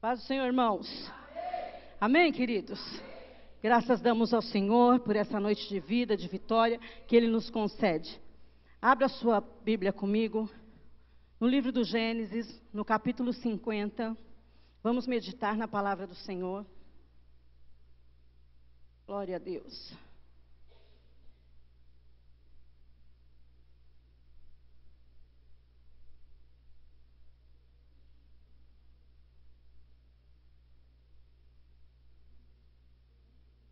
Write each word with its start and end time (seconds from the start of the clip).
Paz 0.00 0.20
do 0.20 0.26
Senhor, 0.26 0.46
irmãos. 0.46 1.10
Amém, 2.00 2.30
queridos? 2.30 2.78
Graças 3.60 4.00
damos 4.00 4.32
ao 4.32 4.40
Senhor 4.40 5.00
por 5.00 5.16
essa 5.16 5.40
noite 5.40 5.68
de 5.68 5.80
vida, 5.80 6.16
de 6.16 6.28
vitória 6.28 6.78
que 7.08 7.16
Ele 7.16 7.26
nos 7.26 7.50
concede. 7.50 8.20
Abra 8.80 9.08
sua 9.08 9.40
Bíblia 9.40 9.92
comigo, 9.92 10.48
no 11.40 11.48
livro 11.48 11.72
do 11.72 11.82
Gênesis, 11.82 12.62
no 12.72 12.84
capítulo 12.84 13.32
50. 13.32 14.16
Vamos 14.84 15.08
meditar 15.08 15.56
na 15.56 15.66
palavra 15.66 16.06
do 16.06 16.14
Senhor. 16.14 16.64
Glória 19.04 19.34
a 19.34 19.40
Deus. 19.40 19.92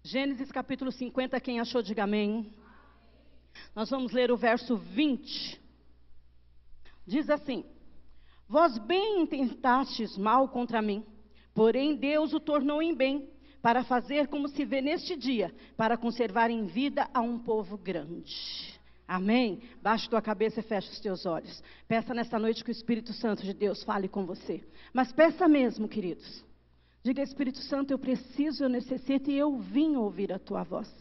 Gênesis 0.07 0.53
capítulo 0.53 0.93
50, 0.93 1.41
quem 1.41 1.59
achou, 1.59 1.83
diga 1.83 2.05
amém. 2.05 2.49
Nós 3.75 3.91
vamos 3.91 4.13
ler 4.13 4.31
o 4.31 4.37
verso 4.37 4.77
20. 4.77 5.61
Diz 7.05 7.29
assim: 7.29 7.65
Vós 8.49 8.79
bem 8.79 9.23
intentastes 9.23 10.17
mal 10.17 10.49
contra 10.49 10.81
mim, 10.81 11.05
porém 11.53 11.97
Deus 11.97 12.33
o 12.33 12.39
tornou 12.39 12.81
em 12.81 12.95
bem, 12.95 13.29
para 13.61 13.83
fazer 13.83 14.29
como 14.29 14.47
se 14.47 14.65
vê 14.65 14.81
neste 14.81 15.17
dia, 15.17 15.53
para 15.77 15.97
conservar 15.97 16.53
em 16.53 16.67
vida 16.67 17.11
a 17.13 17.21
um 17.21 17.37
povo 17.37 17.77
grande. 17.77 18.79
Amém? 19.09 19.61
Baixe 19.83 20.09
tua 20.09 20.23
cabeça 20.23 20.61
e 20.61 20.63
feche 20.63 20.89
os 20.89 21.01
teus 21.01 21.27
olhos. 21.27 21.61
Peça 21.89 22.15
nesta 22.15 22.39
noite 22.39 22.63
que 22.63 22.71
o 22.71 22.79
Espírito 22.79 23.13
Santo 23.13 23.43
de 23.43 23.53
Deus 23.53 23.83
fale 23.83 24.07
com 24.07 24.25
você. 24.25 24.63
Mas 24.93 25.11
peça 25.11 25.49
mesmo, 25.49 25.89
queridos. 25.89 26.46
Diga, 27.07 27.23
Espírito 27.23 27.59
Santo, 27.59 27.93
eu 27.93 28.01
preciso, 28.01 28.65
eu 28.65 28.69
necessito 28.69 29.31
e 29.31 29.39
eu 29.39 29.57
vim 29.59 29.95
ouvir 29.95 30.33
a 30.33 30.41
tua 30.41 30.65
voz. 30.65 30.93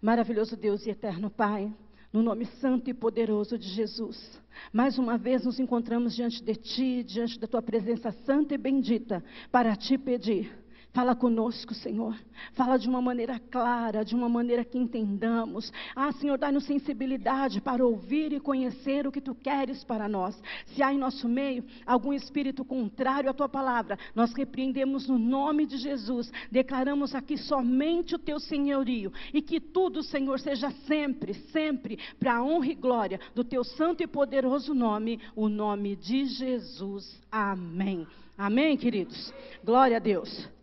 Maravilhoso 0.00 0.56
Deus 0.56 0.86
e 0.86 0.90
eterno 0.90 1.28
Pai, 1.28 1.70
no 2.10 2.22
nome 2.22 2.46
santo 2.46 2.88
e 2.88 2.94
poderoso 2.94 3.58
de 3.58 3.68
Jesus. 3.68 4.40
Mais 4.72 4.96
uma 4.96 5.18
vez 5.18 5.44
nos 5.44 5.60
encontramos 5.60 6.16
diante 6.16 6.42
de 6.42 6.54
Ti, 6.54 7.02
diante 7.02 7.38
da 7.38 7.46
Tua 7.46 7.60
presença 7.60 8.10
santa 8.24 8.54
e 8.54 8.56
bendita, 8.56 9.22
para 9.52 9.76
Te 9.76 9.98
pedir 9.98 10.50
Fala 10.96 11.14
conosco, 11.14 11.74
Senhor. 11.74 12.16
Fala 12.54 12.78
de 12.78 12.88
uma 12.88 13.02
maneira 13.02 13.38
clara, 13.38 14.02
de 14.02 14.14
uma 14.14 14.30
maneira 14.30 14.64
que 14.64 14.78
entendamos. 14.78 15.70
Ah, 15.94 16.10
Senhor, 16.12 16.38
dá-nos 16.38 16.64
sensibilidade 16.64 17.60
para 17.60 17.84
ouvir 17.84 18.32
e 18.32 18.40
conhecer 18.40 19.06
o 19.06 19.12
que 19.12 19.20
tu 19.20 19.34
queres 19.34 19.84
para 19.84 20.08
nós. 20.08 20.34
Se 20.68 20.82
há 20.82 20.94
em 20.94 20.96
nosso 20.96 21.28
meio 21.28 21.66
algum 21.84 22.14
espírito 22.14 22.64
contrário 22.64 23.28
à 23.28 23.34
tua 23.34 23.46
palavra, 23.46 23.98
nós 24.14 24.32
repreendemos 24.32 25.06
no 25.06 25.18
nome 25.18 25.66
de 25.66 25.76
Jesus. 25.76 26.32
Declaramos 26.50 27.14
aqui 27.14 27.36
somente 27.36 28.14
o 28.14 28.18
teu 28.18 28.40
senhorio 28.40 29.12
e 29.34 29.42
que 29.42 29.60
tudo, 29.60 30.02
Senhor, 30.02 30.40
seja 30.40 30.70
sempre, 30.86 31.34
sempre 31.52 31.98
para 32.18 32.36
a 32.36 32.42
honra 32.42 32.68
e 32.68 32.74
glória 32.74 33.20
do 33.34 33.44
teu 33.44 33.62
santo 33.64 34.02
e 34.02 34.06
poderoso 34.06 34.72
nome, 34.72 35.20
o 35.36 35.46
nome 35.46 35.94
de 35.94 36.24
Jesus. 36.24 37.20
Amém. 37.30 38.06
Amém, 38.38 38.78
queridos. 38.78 39.30
Glória 39.62 39.98
a 39.98 40.00
Deus. 40.00 40.55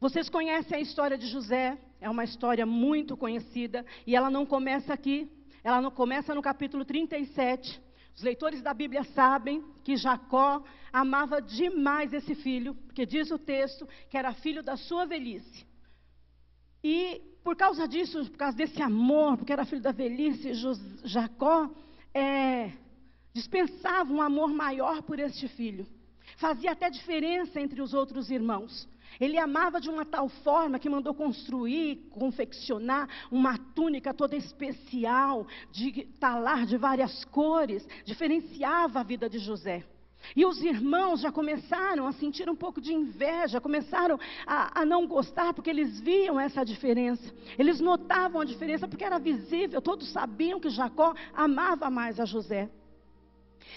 Vocês 0.00 0.28
conhecem 0.28 0.78
a 0.78 0.80
história 0.80 1.18
de 1.18 1.26
José, 1.26 1.76
é 2.00 2.08
uma 2.08 2.22
história 2.22 2.64
muito 2.64 3.16
conhecida, 3.16 3.84
e 4.06 4.14
ela 4.14 4.30
não 4.30 4.46
começa 4.46 4.94
aqui, 4.94 5.28
ela 5.64 5.80
não 5.80 5.90
começa 5.90 6.32
no 6.32 6.40
capítulo 6.40 6.84
37. 6.84 7.82
Os 8.14 8.22
leitores 8.22 8.62
da 8.62 8.72
Bíblia 8.72 9.02
sabem 9.02 9.64
que 9.82 9.96
Jacó 9.96 10.62
amava 10.92 11.42
demais 11.42 12.12
esse 12.12 12.36
filho, 12.36 12.76
porque 12.86 13.04
diz 13.04 13.30
o 13.32 13.38
texto 13.38 13.88
que 14.08 14.16
era 14.16 14.32
filho 14.32 14.62
da 14.62 14.76
sua 14.76 15.04
velhice. 15.04 15.66
E 16.82 17.20
por 17.42 17.56
causa 17.56 17.88
disso, 17.88 18.24
por 18.30 18.38
causa 18.38 18.56
desse 18.56 18.80
amor, 18.80 19.36
porque 19.36 19.52
era 19.52 19.64
filho 19.64 19.82
da 19.82 19.90
velhice, 19.90 20.52
Jacó 21.02 21.70
é, 22.14 22.70
dispensava 23.32 24.12
um 24.12 24.22
amor 24.22 24.52
maior 24.52 25.02
por 25.02 25.18
este 25.18 25.48
filho. 25.48 25.86
Fazia 26.38 26.70
até 26.70 26.88
diferença 26.88 27.60
entre 27.60 27.82
os 27.82 27.92
outros 27.92 28.30
irmãos. 28.30 28.88
Ele 29.20 29.36
amava 29.36 29.80
de 29.80 29.90
uma 29.90 30.04
tal 30.04 30.28
forma 30.28 30.78
que 30.78 30.88
mandou 30.88 31.12
construir, 31.12 31.96
confeccionar 32.10 33.08
uma 33.30 33.58
túnica 33.58 34.14
toda 34.14 34.36
especial, 34.36 35.48
de 35.72 36.04
talar 36.20 36.64
de 36.64 36.76
várias 36.76 37.24
cores, 37.24 37.86
diferenciava 38.04 39.00
a 39.00 39.02
vida 39.02 39.28
de 39.28 39.40
José. 39.40 39.84
E 40.36 40.46
os 40.46 40.62
irmãos 40.62 41.20
já 41.20 41.32
começaram 41.32 42.06
a 42.06 42.12
sentir 42.12 42.48
um 42.48 42.54
pouco 42.54 42.80
de 42.80 42.92
inveja, 42.94 43.60
começaram 43.60 44.18
a, 44.46 44.82
a, 44.82 44.84
não 44.84 45.08
gostar, 45.08 45.52
porque 45.52 45.70
eles 45.70 45.98
viam 46.00 46.38
essa 46.38 46.64
diferença. 46.64 47.34
Eles 47.58 47.80
notavam 47.80 48.40
a 48.40 48.44
diferença 48.44 48.86
porque 48.86 49.04
era 49.04 49.18
visível, 49.18 49.82
todos 49.82 50.12
sabiam 50.12 50.60
que 50.60 50.70
Jacó 50.70 51.14
amava 51.34 51.90
mais 51.90 52.20
a 52.20 52.24
José. 52.24 52.70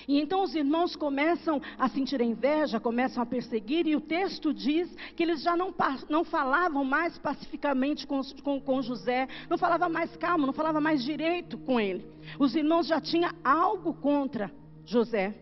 E 0.07 0.19
então 0.19 0.43
os 0.43 0.55
irmãos 0.55 0.95
começam 0.95 1.61
a 1.77 1.87
sentir 1.89 2.21
inveja, 2.21 2.79
começam 2.79 3.21
a 3.21 3.25
perseguir, 3.25 3.87
e 3.87 3.95
o 3.95 4.01
texto 4.01 4.53
diz 4.53 4.93
que 5.15 5.23
eles 5.23 5.41
já 5.41 5.55
não, 5.55 5.73
não 6.09 6.23
falavam 6.23 6.83
mais 6.83 7.17
pacificamente 7.17 8.05
com, 8.07 8.21
com, 8.43 8.59
com 8.59 8.81
José, 8.81 9.27
não 9.49 9.57
falava 9.57 9.87
mais 9.89 10.15
calmo, 10.17 10.45
não 10.45 10.53
falava 10.53 10.81
mais 10.81 11.03
direito 11.03 11.57
com 11.57 11.79
ele. 11.79 12.05
Os 12.39 12.55
irmãos 12.55 12.87
já 12.87 12.99
tinham 12.99 13.31
algo 13.43 13.93
contra 13.93 14.51
José. 14.85 15.35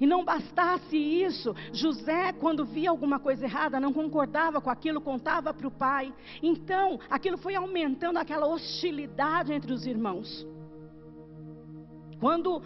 E 0.00 0.06
não 0.06 0.24
bastasse 0.24 0.96
isso, 0.96 1.54
José, 1.72 2.32
quando 2.32 2.64
via 2.64 2.90
alguma 2.90 3.18
coisa 3.18 3.44
errada, 3.44 3.78
não 3.78 3.92
concordava 3.92 4.60
com 4.60 4.70
aquilo, 4.70 5.00
contava 5.00 5.52
para 5.52 5.66
o 5.66 5.70
pai. 5.70 6.12
Então, 6.42 6.98
aquilo 7.10 7.36
foi 7.36 7.54
aumentando 7.54 8.18
aquela 8.18 8.46
hostilidade 8.46 9.52
entre 9.52 9.72
os 9.72 9.86
irmãos. 9.86 10.46
Quando 12.18 12.62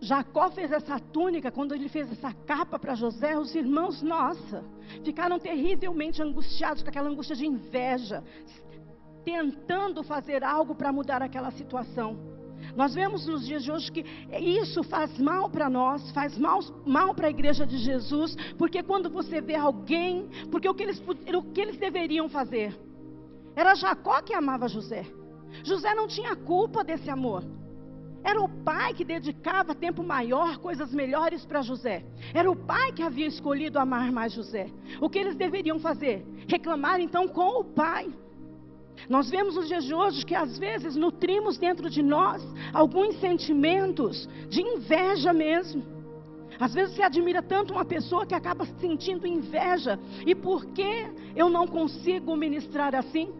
Jacó 0.00 0.50
fez 0.50 0.70
essa 0.70 0.98
túnica, 0.98 1.50
quando 1.50 1.74
ele 1.74 1.88
fez 1.88 2.10
essa 2.10 2.32
capa 2.32 2.78
para 2.78 2.94
José, 2.94 3.36
os 3.36 3.54
irmãos, 3.54 4.00
nossa, 4.00 4.64
ficaram 5.04 5.38
terrivelmente 5.38 6.22
angustiados 6.22 6.82
com 6.82 6.88
aquela 6.88 7.08
angústia 7.08 7.34
de 7.34 7.46
inveja, 7.46 8.22
tentando 9.24 10.02
fazer 10.04 10.44
algo 10.44 10.74
para 10.74 10.92
mudar 10.92 11.22
aquela 11.22 11.50
situação. 11.50 12.16
Nós 12.76 12.94
vemos 12.94 13.26
nos 13.26 13.46
dias 13.46 13.64
de 13.64 13.72
hoje 13.72 13.90
que 13.90 14.04
isso 14.40 14.82
faz 14.84 15.18
mal 15.18 15.50
para 15.50 15.68
nós, 15.68 16.10
faz 16.12 16.36
mal, 16.38 16.60
mal 16.86 17.14
para 17.14 17.26
a 17.26 17.30
igreja 17.30 17.66
de 17.66 17.78
Jesus, 17.78 18.36
porque 18.56 18.82
quando 18.82 19.10
você 19.10 19.40
vê 19.40 19.56
alguém, 19.56 20.28
porque 20.50 20.68
o 20.68 20.74
que, 20.74 20.82
eles, 20.84 21.02
o 21.06 21.42
que 21.52 21.60
eles 21.60 21.76
deveriam 21.76 22.28
fazer? 22.28 22.78
Era 23.56 23.74
Jacó 23.74 24.22
que 24.22 24.34
amava 24.34 24.68
José. 24.68 25.04
José 25.64 25.94
não 25.94 26.06
tinha 26.06 26.36
culpa 26.36 26.84
desse 26.84 27.10
amor. 27.10 27.57
Era 28.28 28.42
o 28.42 28.48
pai 28.62 28.92
que 28.92 29.06
dedicava 29.06 29.74
tempo 29.74 30.02
maior, 30.02 30.58
coisas 30.58 30.92
melhores 30.92 31.46
para 31.46 31.62
José. 31.62 32.04
Era 32.34 32.50
o 32.50 32.54
pai 32.54 32.92
que 32.92 33.02
havia 33.02 33.26
escolhido 33.26 33.78
amar 33.78 34.12
mais 34.12 34.34
José. 34.34 34.68
O 35.00 35.08
que 35.08 35.18
eles 35.18 35.34
deveriam 35.34 35.78
fazer? 35.80 36.26
Reclamar 36.46 37.00
então 37.00 37.26
com 37.26 37.60
o 37.60 37.64
pai. 37.64 38.06
Nós 39.08 39.30
vemos 39.30 39.54
nos 39.54 39.66
dias 39.66 39.82
de 39.82 39.94
hoje 39.94 40.26
que 40.26 40.34
às 40.34 40.58
vezes 40.58 40.94
nutrimos 40.94 41.56
dentro 41.56 41.88
de 41.88 42.02
nós 42.02 42.46
alguns 42.70 43.18
sentimentos 43.18 44.28
de 44.50 44.60
inveja 44.60 45.32
mesmo. 45.32 45.82
Às 46.60 46.74
vezes 46.74 46.96
você 46.96 47.02
admira 47.02 47.40
tanto 47.40 47.72
uma 47.72 47.84
pessoa 47.86 48.26
que 48.26 48.34
acaba 48.34 48.66
sentindo 48.78 49.26
inveja. 49.26 49.98
E 50.26 50.34
por 50.34 50.66
que 50.66 51.06
eu 51.34 51.48
não 51.48 51.66
consigo 51.66 52.36
ministrar 52.36 52.94
assim? 52.94 53.32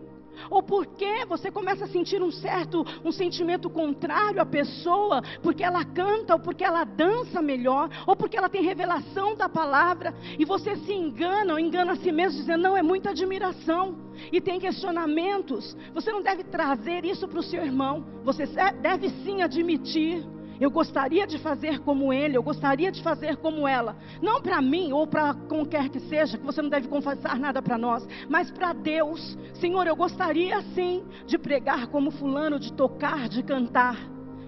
Ou 0.50 0.62
porque 0.62 1.25
você 1.26 1.50
começa 1.50 1.84
a 1.84 1.88
sentir 1.88 2.22
um 2.22 2.31
certo, 2.31 2.84
um 3.04 3.12
sentimento 3.12 3.69
contrário 3.69 4.41
à 4.41 4.47
pessoa, 4.47 5.22
porque 5.43 5.62
ela 5.62 5.84
canta, 5.84 6.34
ou 6.34 6.41
porque 6.41 6.65
ela 6.65 6.84
dança 6.84 7.43
melhor, 7.43 7.88
ou 8.06 8.16
porque 8.16 8.37
ela 8.37 8.49
tem 8.49 8.62
revelação 8.62 9.34
da 9.34 9.49
palavra, 9.49 10.14
e 10.38 10.44
você 10.44 10.76
se 10.76 10.93
engana, 10.93 11.55
ou 11.55 11.58
engana 11.58 11.93
a 11.93 11.96
si 11.96 12.12
mesmo, 12.12 12.38
dizendo, 12.38 12.62
não, 12.62 12.76
é 12.76 12.82
muita 12.82 13.11
admiração, 13.11 13.96
e 14.32 14.40
tem 14.40 14.58
questionamentos. 14.58 15.76
Você 15.94 16.11
não 16.11 16.23
deve 16.23 16.44
trazer 16.44 17.05
isso 17.05 17.26
para 17.29 17.38
o 17.38 17.43
seu 17.43 17.64
irmão, 17.64 18.05
você 18.25 18.44
deve 18.81 19.11
sim 19.25 19.43
admitir 19.43 20.25
eu 20.60 20.70
gostaria 20.70 21.26
de 21.26 21.38
fazer 21.38 21.81
como 21.81 22.12
ele, 22.12 22.37
eu 22.37 22.43
gostaria 22.43 22.90
de 22.90 23.02
fazer 23.02 23.37
como 23.37 23.66
ela. 23.66 23.96
Não 24.20 24.40
para 24.40 24.60
mim 24.60 24.93
ou 24.93 25.06
para 25.06 25.34
quem 25.49 25.64
quer 25.64 25.88
que 25.88 26.00
seja, 26.00 26.37
que 26.37 26.44
você 26.44 26.60
não 26.60 26.69
deve 26.69 26.88
confessar 26.88 27.38
nada 27.38 27.62
para 27.62 27.78
nós, 27.78 28.06
mas 28.28 28.50
para 28.50 28.72
Deus. 28.72 29.38
Senhor, 29.55 29.87
eu 29.87 29.96
gostaria 29.96 30.60
sim 30.75 31.05
de 31.26 31.38
pregar 31.38 31.87
como 31.88 32.10
fulano, 32.10 32.58
de 32.58 32.72
tocar, 32.72 33.28
de 33.28 33.43
cantar. 33.43 33.96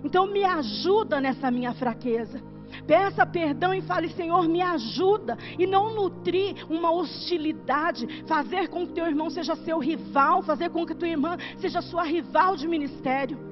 Então 0.02 0.26
me 0.26 0.44
ajuda 0.44 1.20
nessa 1.20 1.50
minha 1.50 1.72
fraqueza. 1.74 2.42
Peça 2.86 3.26
perdão 3.26 3.74
e 3.74 3.82
fale, 3.82 4.08
Senhor, 4.10 4.48
me 4.48 4.62
ajuda. 4.62 5.36
E 5.58 5.66
não 5.66 5.94
nutrir 5.94 6.64
uma 6.68 6.92
hostilidade, 6.92 8.24
fazer 8.26 8.68
com 8.68 8.86
que 8.86 8.94
teu 8.94 9.06
irmão 9.06 9.28
seja 9.30 9.56
seu 9.56 9.78
rival, 9.78 10.42
fazer 10.42 10.70
com 10.70 10.86
que 10.86 10.94
tua 10.94 11.08
irmã 11.08 11.36
seja 11.58 11.80
sua 11.82 12.04
rival 12.04 12.56
de 12.56 12.66
ministério. 12.68 13.50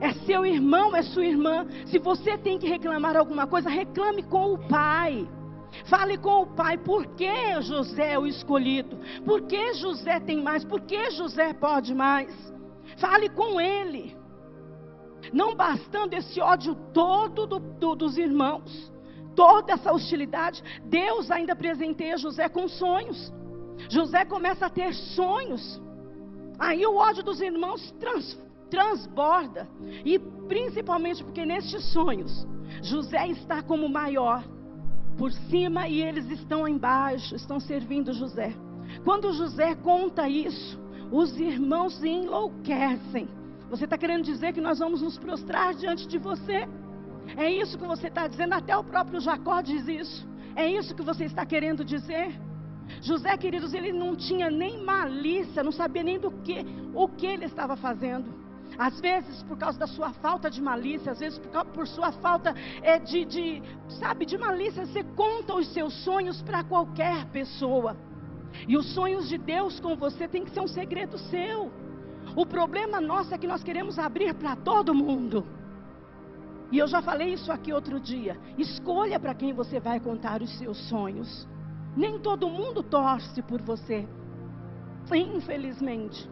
É 0.00 0.12
seu 0.26 0.44
irmão, 0.44 0.94
é 0.94 1.02
sua 1.02 1.24
irmã. 1.24 1.66
Se 1.86 1.98
você 1.98 2.36
tem 2.36 2.58
que 2.58 2.68
reclamar 2.68 3.16
alguma 3.16 3.46
coisa, 3.46 3.68
reclame 3.68 4.22
com 4.22 4.54
o 4.54 4.68
pai. 4.68 5.26
Fale 5.84 6.16
com 6.16 6.42
o 6.42 6.46
pai, 6.46 6.78
por 6.78 7.06
que 7.14 7.60
José 7.62 8.14
é 8.14 8.18
o 8.18 8.26
escolhido? 8.26 8.98
Por 9.24 9.42
que 9.42 9.74
José 9.74 10.20
tem 10.20 10.42
mais? 10.42 10.64
Por 10.64 10.80
que 10.80 11.10
José 11.10 11.52
pode 11.52 11.94
mais? 11.94 12.34
Fale 12.98 13.28
com 13.28 13.60
ele. 13.60 14.16
Não 15.32 15.54
bastando 15.54 16.14
esse 16.14 16.40
ódio 16.40 16.74
todo 16.92 17.46
do, 17.46 17.58
do, 17.58 17.94
dos 17.94 18.16
irmãos, 18.16 18.92
toda 19.34 19.72
essa 19.72 19.92
hostilidade, 19.92 20.62
Deus 20.84 21.30
ainda 21.30 21.54
presenteia 21.54 22.16
José 22.16 22.48
com 22.48 22.68
sonhos. 22.68 23.32
José 23.88 24.24
começa 24.24 24.66
a 24.66 24.70
ter 24.70 24.94
sonhos. 24.94 25.80
Aí 26.58 26.86
o 26.86 26.96
ódio 26.96 27.22
dos 27.22 27.40
irmãos 27.40 27.92
trans, 28.00 28.38
transborda. 28.70 29.68
E 30.04 30.18
principalmente 30.18 31.22
porque 31.24 31.44
nestes 31.44 31.84
sonhos, 31.92 32.46
José 32.82 33.28
está 33.28 33.62
como 33.62 33.88
maior 33.88 34.44
por 35.16 35.32
cima 35.32 35.88
e 35.88 36.02
eles 36.02 36.30
estão 36.30 36.68
embaixo, 36.68 37.34
estão 37.34 37.58
servindo 37.58 38.12
José. 38.12 38.54
Quando 39.04 39.32
José 39.32 39.74
conta 39.74 40.28
isso, 40.28 40.78
os 41.10 41.38
irmãos 41.38 42.02
enlouquecem. 42.02 43.28
Você 43.70 43.84
está 43.84 43.98
querendo 43.98 44.24
dizer 44.24 44.52
que 44.52 44.60
nós 44.60 44.78
vamos 44.78 45.02
nos 45.02 45.18
prostrar 45.18 45.74
diante 45.74 46.06
de 46.06 46.18
você? 46.18 46.68
É 47.36 47.50
isso 47.50 47.78
que 47.78 47.86
você 47.86 48.06
está 48.06 48.28
dizendo? 48.28 48.52
Até 48.52 48.76
o 48.76 48.84
próprio 48.84 49.20
Jacó 49.20 49.60
diz 49.60 49.88
isso. 49.88 50.28
É 50.54 50.70
isso 50.70 50.94
que 50.94 51.02
você 51.02 51.24
está 51.24 51.44
querendo 51.44 51.84
dizer? 51.84 52.38
José, 53.02 53.36
queridos, 53.36 53.74
ele 53.74 53.92
não 53.92 54.14
tinha 54.14 54.48
nem 54.48 54.84
malícia, 54.84 55.62
não 55.62 55.72
sabia 55.72 56.02
nem 56.02 56.18
do 56.18 56.30
que, 56.30 56.64
o 56.94 57.08
que 57.08 57.26
ele 57.26 57.44
estava 57.44 57.76
fazendo. 57.76 58.45
Às 58.78 59.00
vezes 59.00 59.42
por 59.42 59.56
causa 59.56 59.78
da 59.78 59.86
sua 59.86 60.10
falta 60.10 60.50
de 60.50 60.60
malícia, 60.60 61.12
às 61.12 61.20
vezes 61.20 61.38
por, 61.38 61.64
por 61.66 61.86
sua 61.86 62.12
falta 62.12 62.54
é, 62.82 62.98
de, 62.98 63.24
de, 63.24 63.62
sabe, 64.00 64.26
de 64.26 64.36
malícia, 64.36 64.86
você 64.86 65.02
conta 65.02 65.54
os 65.54 65.72
seus 65.72 65.94
sonhos 66.04 66.42
para 66.42 66.62
qualquer 66.62 67.26
pessoa. 67.26 67.96
E 68.68 68.76
os 68.76 68.94
sonhos 68.94 69.28
de 69.28 69.38
Deus 69.38 69.80
com 69.80 69.96
você 69.96 70.28
tem 70.28 70.44
que 70.44 70.50
ser 70.50 70.60
um 70.60 70.68
segredo 70.68 71.18
seu. 71.18 71.70
O 72.34 72.44
problema 72.44 73.00
nosso 73.00 73.34
é 73.34 73.38
que 73.38 73.46
nós 73.46 73.62
queremos 73.62 73.98
abrir 73.98 74.34
para 74.34 74.56
todo 74.56 74.94
mundo. 74.94 75.46
E 76.70 76.78
eu 76.78 76.86
já 76.86 77.00
falei 77.00 77.32
isso 77.32 77.52
aqui 77.52 77.72
outro 77.72 78.00
dia. 78.00 78.36
Escolha 78.58 79.20
para 79.20 79.34
quem 79.34 79.52
você 79.52 79.78
vai 79.78 80.00
contar 80.00 80.42
os 80.42 80.58
seus 80.58 80.76
sonhos. 80.88 81.46
Nem 81.96 82.18
todo 82.18 82.50
mundo 82.50 82.82
torce 82.82 83.40
por 83.42 83.62
você. 83.62 84.06
Infelizmente. 85.14 86.28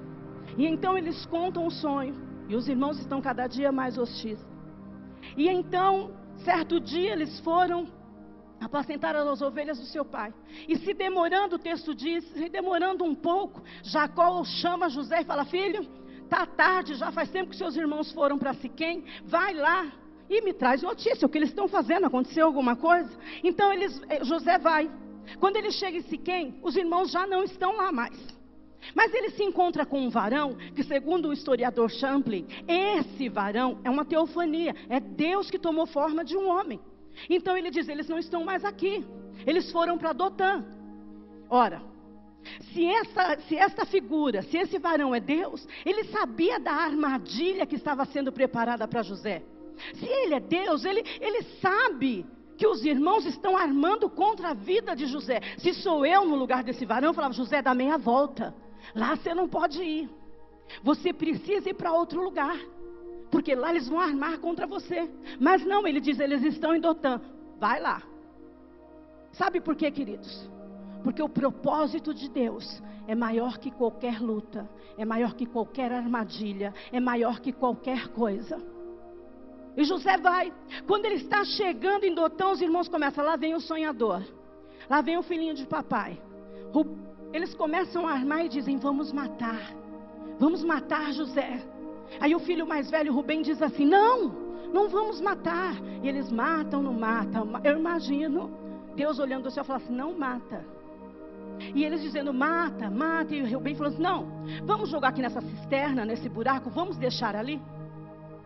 E 0.58 0.66
então 0.66 0.98
eles 0.98 1.24
contam 1.26 1.66
o 1.66 1.70
sonho. 1.70 2.14
E 2.48 2.54
os 2.54 2.68
irmãos 2.68 2.98
estão 2.98 3.20
cada 3.20 3.46
dia 3.46 3.72
mais 3.72 3.96
hostis. 3.96 4.38
E 5.36 5.48
então, 5.48 6.12
certo 6.44 6.78
dia, 6.78 7.12
eles 7.12 7.40
foram 7.40 7.86
apacentar 8.60 9.14
as 9.16 9.42
ovelhas 9.42 9.78
do 9.78 9.86
seu 9.86 10.04
pai. 10.04 10.32
E 10.68 10.76
se 10.76 10.94
demorando, 10.94 11.56
o 11.56 11.58
texto 11.58 11.94
diz, 11.94 12.24
se 12.32 12.48
demorando 12.48 13.04
um 13.04 13.14
pouco, 13.14 13.62
Jacó 13.82 14.44
chama 14.44 14.88
José 14.88 15.22
e 15.22 15.24
fala: 15.24 15.44
Filho, 15.44 15.86
está 16.22 16.46
tarde, 16.46 16.94
já 16.94 17.10
faz 17.10 17.30
tempo 17.30 17.50
que 17.50 17.56
seus 17.56 17.76
irmãos 17.76 18.12
foram 18.12 18.38
para 18.38 18.54
Siquém, 18.54 19.04
vai 19.24 19.54
lá 19.54 19.90
e 20.28 20.40
me 20.42 20.52
traz 20.52 20.82
notícia, 20.82 21.26
o 21.26 21.28
que 21.28 21.38
eles 21.38 21.50
estão 21.50 21.68
fazendo, 21.68 22.06
aconteceu 22.06 22.46
alguma 22.46 22.76
coisa? 22.76 23.10
Então 23.42 23.72
eles, 23.72 24.00
eh, 24.08 24.24
José 24.24 24.58
vai. 24.58 24.90
Quando 25.38 25.56
ele 25.56 25.70
chega 25.70 25.98
em 25.98 26.02
Siquém, 26.02 26.58
os 26.62 26.76
irmãos 26.76 27.10
já 27.10 27.26
não 27.26 27.44
estão 27.44 27.76
lá 27.76 27.92
mais. 27.92 28.16
Mas 28.94 29.14
ele 29.14 29.30
se 29.30 29.42
encontra 29.42 29.86
com 29.86 30.00
um 30.00 30.10
varão 30.10 30.56
que, 30.74 30.82
segundo 30.82 31.28
o 31.28 31.32
historiador 31.32 31.90
Champlin, 31.90 32.46
esse 32.66 33.28
varão 33.28 33.78
é 33.84 33.90
uma 33.90 34.04
teofania, 34.04 34.74
é 34.88 34.98
Deus 34.98 35.50
que 35.50 35.58
tomou 35.58 35.86
forma 35.86 36.24
de 36.24 36.36
um 36.36 36.48
homem. 36.48 36.80
Então 37.30 37.56
ele 37.56 37.70
diz: 37.70 37.88
eles 37.88 38.08
não 38.08 38.18
estão 38.18 38.44
mais 38.44 38.64
aqui, 38.64 39.04
eles 39.46 39.70
foram 39.70 39.96
para 39.96 40.12
Dotã. 40.12 40.64
Ora, 41.48 41.82
se 42.72 42.84
essa, 42.84 43.38
se 43.48 43.56
esta 43.56 43.86
figura, 43.86 44.42
se 44.42 44.56
esse 44.56 44.78
varão 44.78 45.14
é 45.14 45.20
Deus, 45.20 45.66
ele 45.84 46.04
sabia 46.04 46.58
da 46.58 46.72
armadilha 46.72 47.66
que 47.66 47.76
estava 47.76 48.04
sendo 48.04 48.32
preparada 48.32 48.86
para 48.86 49.02
José. 49.02 49.42
Se 49.94 50.06
ele 50.06 50.34
é 50.34 50.40
Deus, 50.40 50.84
ele, 50.84 51.02
ele 51.20 51.42
sabe 51.60 52.26
que 52.56 52.66
os 52.66 52.84
irmãos 52.84 53.26
estão 53.26 53.56
armando 53.56 54.08
contra 54.08 54.50
a 54.50 54.54
vida 54.54 54.94
de 54.94 55.06
José. 55.06 55.40
Se 55.58 55.74
sou 55.74 56.06
eu 56.06 56.24
no 56.24 56.36
lugar 56.36 56.62
desse 56.62 56.84
varão, 56.84 57.08
eu 57.08 57.14
falava: 57.14 57.34
José, 57.34 57.60
dá 57.62 57.74
meia 57.74 57.98
volta. 57.98 58.54
Lá 58.94 59.16
você 59.16 59.34
não 59.34 59.48
pode 59.48 59.82
ir. 59.82 60.10
Você 60.82 61.12
precisa 61.12 61.70
ir 61.70 61.74
para 61.74 61.92
outro 61.92 62.22
lugar. 62.22 62.58
Porque 63.30 63.54
lá 63.54 63.70
eles 63.70 63.88
vão 63.88 64.00
armar 64.00 64.38
contra 64.38 64.66
você. 64.66 65.10
Mas 65.40 65.64
não, 65.64 65.86
ele 65.86 66.00
diz: 66.00 66.18
eles 66.18 66.42
estão 66.42 66.74
em 66.74 66.80
Dotã. 66.80 67.20
Vai 67.58 67.80
lá. 67.80 68.02
Sabe 69.32 69.60
por 69.60 69.74
quê, 69.74 69.90
queridos? 69.90 70.48
Porque 71.02 71.22
o 71.22 71.28
propósito 71.28 72.14
de 72.14 72.28
Deus 72.30 72.82
é 73.06 73.14
maior 73.14 73.58
que 73.58 73.70
qualquer 73.70 74.20
luta, 74.20 74.68
é 74.96 75.04
maior 75.04 75.34
que 75.34 75.44
qualquer 75.44 75.92
armadilha, 75.92 76.72
é 76.92 76.98
maior 77.00 77.40
que 77.40 77.52
qualquer 77.52 78.08
coisa. 78.08 78.56
E 79.76 79.84
José 79.84 80.16
vai. 80.16 80.52
Quando 80.86 81.04
ele 81.04 81.16
está 81.16 81.44
chegando 81.44 82.04
em 82.04 82.14
Dotão, 82.14 82.52
os 82.52 82.60
irmãos 82.60 82.88
começam. 82.88 83.24
Lá 83.24 83.36
vem 83.36 83.54
o 83.54 83.60
sonhador. 83.60 84.22
Lá 84.88 85.00
vem 85.00 85.18
o 85.18 85.22
filhinho 85.22 85.54
de 85.54 85.66
papai. 85.66 86.20
Eles 87.34 87.52
começam 87.52 88.06
a 88.06 88.12
armar 88.12 88.46
e 88.46 88.48
dizem: 88.48 88.78
Vamos 88.78 89.12
matar. 89.12 89.74
Vamos 90.38 90.62
matar 90.62 91.12
José. 91.12 91.60
Aí 92.20 92.32
o 92.32 92.38
filho 92.38 92.64
mais 92.64 92.88
velho, 92.88 93.12
Rubem, 93.12 93.42
diz 93.42 93.60
assim: 93.60 93.84
Não, 93.84 94.28
não 94.72 94.88
vamos 94.88 95.20
matar. 95.20 95.74
E 96.00 96.08
eles 96.08 96.30
matam, 96.30 96.80
não 96.80 96.94
matam. 96.94 97.50
Eu 97.64 97.76
imagino 97.76 98.52
Deus 98.94 99.18
olhando 99.18 99.42
do 99.42 99.50
céu 99.50 99.64
e 99.64 99.66
falando 99.66 99.82
assim: 99.82 99.96
Não 99.96 100.16
mata. 100.16 100.64
E 101.74 101.84
eles 101.84 102.02
dizendo: 102.02 102.32
Mata, 102.32 102.88
mata. 102.88 103.34
E 103.34 103.42
o 103.42 103.52
Rubem 103.52 103.74
falando 103.74 103.94
assim: 103.94 104.02
Não, 104.02 104.28
vamos 104.64 104.88
jogar 104.88 105.08
aqui 105.08 105.20
nessa 105.20 105.40
cisterna, 105.40 106.04
nesse 106.04 106.28
buraco, 106.28 106.70
vamos 106.70 106.96
deixar 106.96 107.34
ali. 107.34 107.60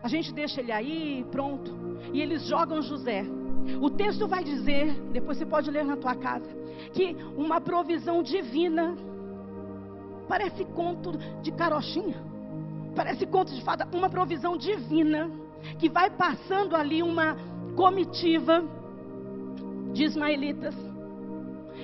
A 0.01 0.07
gente 0.07 0.33
deixa 0.33 0.61
ele 0.61 0.71
aí, 0.71 1.23
pronto. 1.29 1.71
E 2.11 2.21
eles 2.21 2.47
jogam 2.47 2.81
José. 2.81 3.23
O 3.81 3.89
texto 3.89 4.27
vai 4.27 4.43
dizer, 4.43 4.93
depois 5.11 5.37
você 5.37 5.45
pode 5.45 5.69
ler 5.69 5.85
na 5.85 5.95
tua 5.95 6.15
casa, 6.15 6.49
que 6.93 7.15
uma 7.35 7.61
provisão 7.61 8.21
divina 8.21 8.95
parece 10.27 10.65
conto 10.65 11.17
de 11.41 11.51
carochinha, 11.51 12.17
parece 12.95 13.25
conto 13.25 13.53
de 13.53 13.61
fada, 13.63 13.87
uma 13.93 14.09
provisão 14.09 14.57
divina 14.57 15.29
que 15.77 15.89
vai 15.89 16.09
passando 16.09 16.75
ali 16.75 17.01
uma 17.01 17.35
comitiva 17.75 18.63
de 19.93 20.03
ismaelitas. 20.03 20.75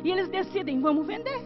E 0.03 0.11
eles 0.11 0.27
decidem, 0.27 0.81
vamos 0.81 1.05
vender. 1.05 1.43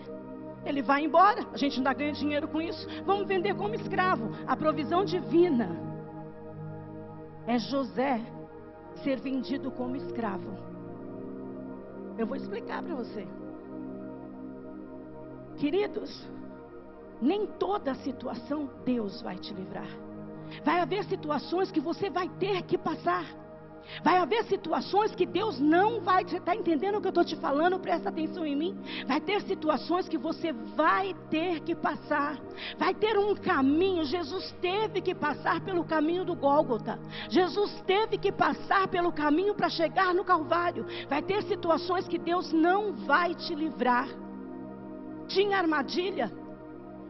Ele 0.65 0.81
vai 0.81 1.05
embora, 1.05 1.45
a 1.53 1.57
gente 1.57 1.77
ainda 1.77 1.93
ganha 1.93 2.11
dinheiro 2.11 2.47
com 2.47 2.61
isso. 2.61 2.87
Vamos 3.05 3.27
vender 3.27 3.55
como 3.55 3.75
escravo. 3.75 4.31
A 4.45 4.55
provisão 4.55 5.05
divina 5.05 5.69
é 7.47 7.57
José 7.57 8.21
ser 8.97 9.19
vendido 9.19 9.71
como 9.71 9.95
escravo. 9.95 10.57
Eu 12.17 12.27
vou 12.27 12.35
explicar 12.35 12.83
para 12.83 12.95
você. 12.95 13.27
Queridos, 15.57 16.27
nem 17.21 17.45
toda 17.45 17.95
situação 17.95 18.69
Deus 18.85 19.21
vai 19.21 19.37
te 19.37 19.53
livrar. 19.53 19.89
Vai 20.63 20.79
haver 20.79 21.03
situações 21.05 21.71
que 21.71 21.79
você 21.79 22.09
vai 22.09 22.27
ter 22.27 22.61
que 22.63 22.77
passar. 22.77 23.25
Vai 24.03 24.17
haver 24.17 24.43
situações 24.45 25.13
que 25.15 25.25
Deus 25.25 25.59
não 25.59 26.01
vai. 26.01 26.23
Você 26.23 26.37
está 26.37 26.55
entendendo 26.55 26.95
o 26.95 27.01
que 27.01 27.07
eu 27.07 27.09
estou 27.09 27.25
te 27.25 27.35
falando? 27.35 27.79
Presta 27.79 28.09
atenção 28.09 28.45
em 28.45 28.55
mim. 28.55 28.77
Vai 29.07 29.19
ter 29.19 29.41
situações 29.41 30.07
que 30.07 30.17
você 30.17 30.51
vai 30.51 31.15
ter 31.29 31.61
que 31.61 31.75
passar. 31.75 32.39
Vai 32.77 32.93
ter 32.93 33.17
um 33.17 33.35
caminho. 33.35 34.05
Jesus 34.05 34.53
teve 34.61 35.01
que 35.01 35.13
passar 35.13 35.61
pelo 35.61 35.83
caminho 35.83 36.23
do 36.23 36.35
Gólgota. 36.35 36.99
Jesus 37.29 37.81
teve 37.85 38.17
que 38.17 38.31
passar 38.31 38.87
pelo 38.87 39.11
caminho 39.11 39.55
para 39.55 39.69
chegar 39.69 40.13
no 40.13 40.23
Calvário. 40.23 40.85
Vai 41.07 41.21
ter 41.21 41.43
situações 41.43 42.07
que 42.07 42.17
Deus 42.17 42.51
não 42.53 42.93
vai 42.93 43.35
te 43.35 43.53
livrar. 43.53 44.07
Tinha 45.27 45.57
armadilha. 45.57 46.31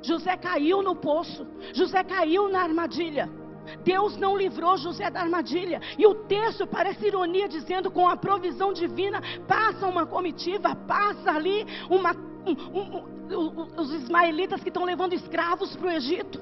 José 0.01 0.35
caiu 0.37 0.81
no 0.81 0.95
poço. 0.95 1.45
José 1.73 2.03
caiu 2.03 2.49
na 2.49 2.61
armadilha. 2.61 3.38
Deus 3.83 4.17
não 4.17 4.37
livrou 4.37 4.77
José 4.77 5.09
da 5.09 5.21
armadilha. 5.21 5.81
E 5.97 6.05
o 6.05 6.15
texto 6.15 6.67
parece 6.67 7.07
ironia, 7.07 7.47
dizendo: 7.47 7.91
com 7.91 8.07
a 8.07 8.17
provisão 8.17 8.73
divina, 8.73 9.21
passa 9.47 9.87
uma 9.87 10.05
comitiva, 10.05 10.75
passa 10.75 11.31
ali 11.31 11.65
uma, 11.89 12.13
um, 12.45 12.97
um, 13.35 13.67
os 13.77 13.93
ismaelitas 13.93 14.61
que 14.61 14.69
estão 14.69 14.83
levando 14.83 15.13
escravos 15.13 15.75
para 15.75 15.87
o 15.87 15.91
Egito. 15.91 16.39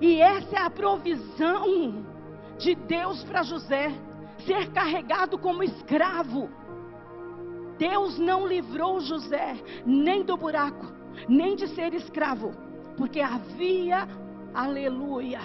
E 0.00 0.20
essa 0.20 0.56
é 0.56 0.60
a 0.60 0.70
provisão 0.70 2.04
de 2.58 2.74
Deus 2.74 3.24
para 3.24 3.42
José 3.42 3.92
ser 4.46 4.70
carregado 4.70 5.38
como 5.38 5.62
escravo. 5.62 6.48
Deus 7.78 8.18
não 8.18 8.46
livrou 8.46 9.00
José 9.00 9.56
nem 9.86 10.22
do 10.22 10.36
buraco, 10.36 10.86
nem 11.28 11.56
de 11.56 11.66
ser 11.68 11.94
escravo, 11.94 12.52
porque 12.96 13.20
havia, 13.20 14.06
aleluia, 14.52 15.40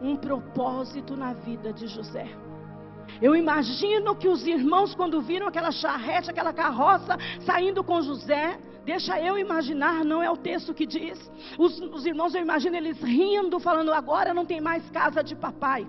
um 0.00 0.16
propósito 0.16 1.16
na 1.16 1.32
vida 1.32 1.72
de 1.72 1.86
José. 1.86 2.28
Eu 3.20 3.34
imagino 3.34 4.14
que 4.14 4.28
os 4.28 4.46
irmãos, 4.46 4.94
quando 4.94 5.20
viram 5.20 5.46
aquela 5.46 5.70
charrete, 5.70 6.30
aquela 6.30 6.52
carroça 6.52 7.16
saindo 7.44 7.82
com 7.82 8.02
José, 8.02 8.58
deixa 8.84 9.20
eu 9.20 9.38
imaginar, 9.38 10.04
não 10.04 10.22
é 10.22 10.30
o 10.30 10.36
texto 10.36 10.74
que 10.74 10.86
diz. 10.86 11.30
Os, 11.58 11.80
os 11.80 12.04
irmãos, 12.04 12.34
eu 12.34 12.42
imagino 12.42 12.76
eles 12.76 13.00
rindo, 13.00 13.58
falando: 13.58 13.92
agora 13.92 14.34
não 14.34 14.44
tem 14.44 14.60
mais 14.60 14.88
casa 14.90 15.22
de 15.22 15.34
papai. 15.34 15.86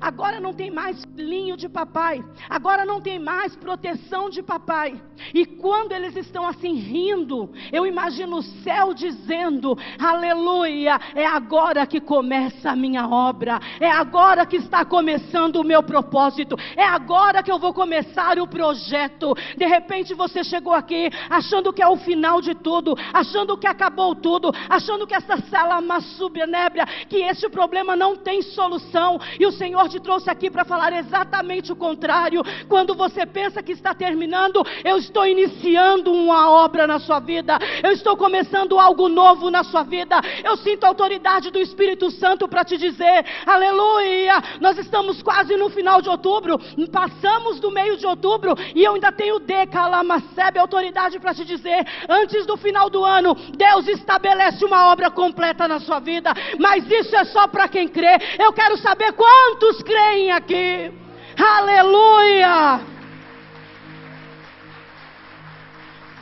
Agora 0.00 0.40
não 0.40 0.52
tem 0.52 0.70
mais 0.70 1.02
linho 1.16 1.56
de 1.56 1.68
papai. 1.68 2.22
Agora 2.48 2.84
não 2.84 3.00
tem 3.00 3.18
mais 3.18 3.56
proteção 3.56 4.28
de 4.30 4.42
papai. 4.42 5.00
E 5.34 5.44
quando 5.44 5.92
eles 5.92 6.16
estão 6.16 6.46
assim 6.46 6.74
rindo, 6.74 7.50
eu 7.72 7.86
imagino 7.86 8.38
o 8.38 8.42
céu 8.42 8.94
dizendo: 8.94 9.76
Aleluia, 9.98 10.98
é 11.14 11.26
agora 11.26 11.86
que 11.86 12.00
começa 12.00 12.70
a 12.70 12.76
minha 12.76 13.08
obra. 13.08 13.58
É 13.80 13.90
agora 13.90 14.46
que 14.46 14.56
está 14.56 14.84
começando 14.84 15.56
o 15.56 15.64
meu 15.64 15.82
propósito. 15.82 16.56
É 16.76 16.84
agora 16.84 17.42
que 17.42 17.50
eu 17.50 17.58
vou 17.58 17.72
começar 17.72 18.38
o 18.38 18.46
projeto. 18.46 19.34
De 19.56 19.66
repente 19.66 20.14
você 20.14 20.44
chegou 20.44 20.72
aqui 20.72 21.10
achando 21.28 21.72
que 21.72 21.82
é 21.82 21.88
o 21.88 21.96
final 21.96 22.40
de 22.40 22.54
tudo, 22.54 22.94
achando 23.12 23.56
que 23.56 23.66
acabou 23.66 24.14
tudo, 24.14 24.52
achando 24.68 25.06
que 25.06 25.14
essa 25.14 25.38
sala 25.48 25.80
massubnébria, 25.80 26.86
que 27.08 27.16
esse 27.16 27.48
problema 27.48 27.96
não 27.96 28.16
tem 28.16 28.42
solução. 28.42 29.18
E 29.38 29.46
o 29.46 29.52
Senhor 29.52 29.67
Senhor 29.68 29.86
te 29.90 30.00
trouxe 30.00 30.30
aqui 30.30 30.50
para 30.50 30.64
falar 30.64 30.94
exatamente 30.94 31.70
o 31.70 31.76
contrário. 31.76 32.42
Quando 32.66 32.94
você 32.94 33.26
pensa 33.26 33.62
que 33.62 33.72
está 33.72 33.92
terminando, 33.92 34.64
eu 34.82 34.96
estou 34.96 35.26
iniciando 35.26 36.10
uma 36.10 36.50
obra 36.50 36.86
na 36.86 36.98
sua 36.98 37.20
vida. 37.20 37.58
Eu 37.82 37.92
estou 37.92 38.16
começando 38.16 38.78
algo 38.78 39.10
novo 39.10 39.50
na 39.50 39.62
sua 39.62 39.82
vida. 39.82 40.22
Eu 40.42 40.56
sinto 40.56 40.84
a 40.84 40.88
autoridade 40.88 41.50
do 41.50 41.58
Espírito 41.58 42.10
Santo 42.10 42.48
para 42.48 42.64
te 42.64 42.78
dizer: 42.78 43.26
Aleluia! 43.44 44.42
Nós 44.58 44.78
estamos 44.78 45.22
quase 45.22 45.54
no 45.54 45.68
final 45.68 46.00
de 46.00 46.08
outubro. 46.08 46.58
Passamos 46.90 47.60
do 47.60 47.70
meio 47.70 47.98
de 47.98 48.06
outubro 48.06 48.54
e 48.74 48.82
eu 48.82 48.94
ainda 48.94 49.12
tenho 49.12 49.38
Decalamacebe, 49.38 50.58
autoridade 50.58 51.20
para 51.20 51.34
te 51.34 51.44
dizer: 51.44 51.86
antes 52.08 52.46
do 52.46 52.56
final 52.56 52.88
do 52.88 53.04
ano, 53.04 53.34
Deus 53.54 53.86
estabelece 53.86 54.64
uma 54.64 54.90
obra 54.90 55.10
completa 55.10 55.68
na 55.68 55.78
sua 55.78 56.00
vida. 56.00 56.32
Mas 56.58 56.90
isso 56.90 57.14
é 57.14 57.26
só 57.26 57.46
para 57.46 57.68
quem 57.68 57.86
crê. 57.86 58.16
Eu 58.38 58.50
quero 58.54 58.78
saber 58.78 59.12
quanto 59.12 59.57
Quantos 59.58 59.82
creem 59.82 60.30
aqui? 60.30 60.92
Aleluia! 61.36 62.80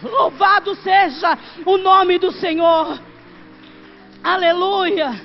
Louvado 0.02 0.75
seja 0.76 1.37
o 1.66 1.76
nome 1.76 2.19
do 2.19 2.33
Senhor. 2.33 2.99
Aleluia! 4.25 5.21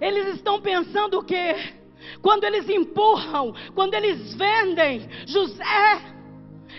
Eles 0.00 0.34
estão 0.34 0.60
pensando 0.60 1.20
o 1.20 1.22
quê? 1.22 1.54
Quando 2.20 2.42
eles 2.42 2.68
empurram, 2.68 3.54
quando 3.72 3.94
eles 3.94 4.34
vendem 4.34 5.08
José, 5.24 6.00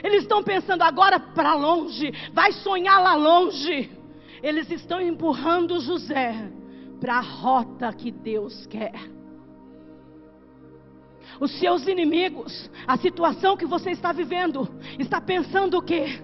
eles 0.03 0.23
estão 0.23 0.43
pensando 0.43 0.81
agora 0.81 1.17
para 1.17 1.53
longe, 1.53 2.11
vai 2.33 2.51
sonhar 2.51 3.01
lá 3.01 3.15
longe. 3.15 3.89
Eles 4.43 4.69
estão 4.69 4.99
empurrando 4.99 5.79
José 5.79 6.35
para 6.99 7.19
a 7.19 7.21
rota 7.21 7.93
que 7.93 8.11
Deus 8.11 8.65
quer 8.65 9.14
os 11.39 11.51
seus 11.59 11.87
inimigos, 11.87 12.69
a 12.87 12.97
situação 12.97 13.57
que 13.57 13.65
você 13.65 13.91
está 13.91 14.11
vivendo, 14.11 14.67
está 14.99 15.19
pensando 15.19 15.77
o 15.77 15.81
quê? 15.81 16.21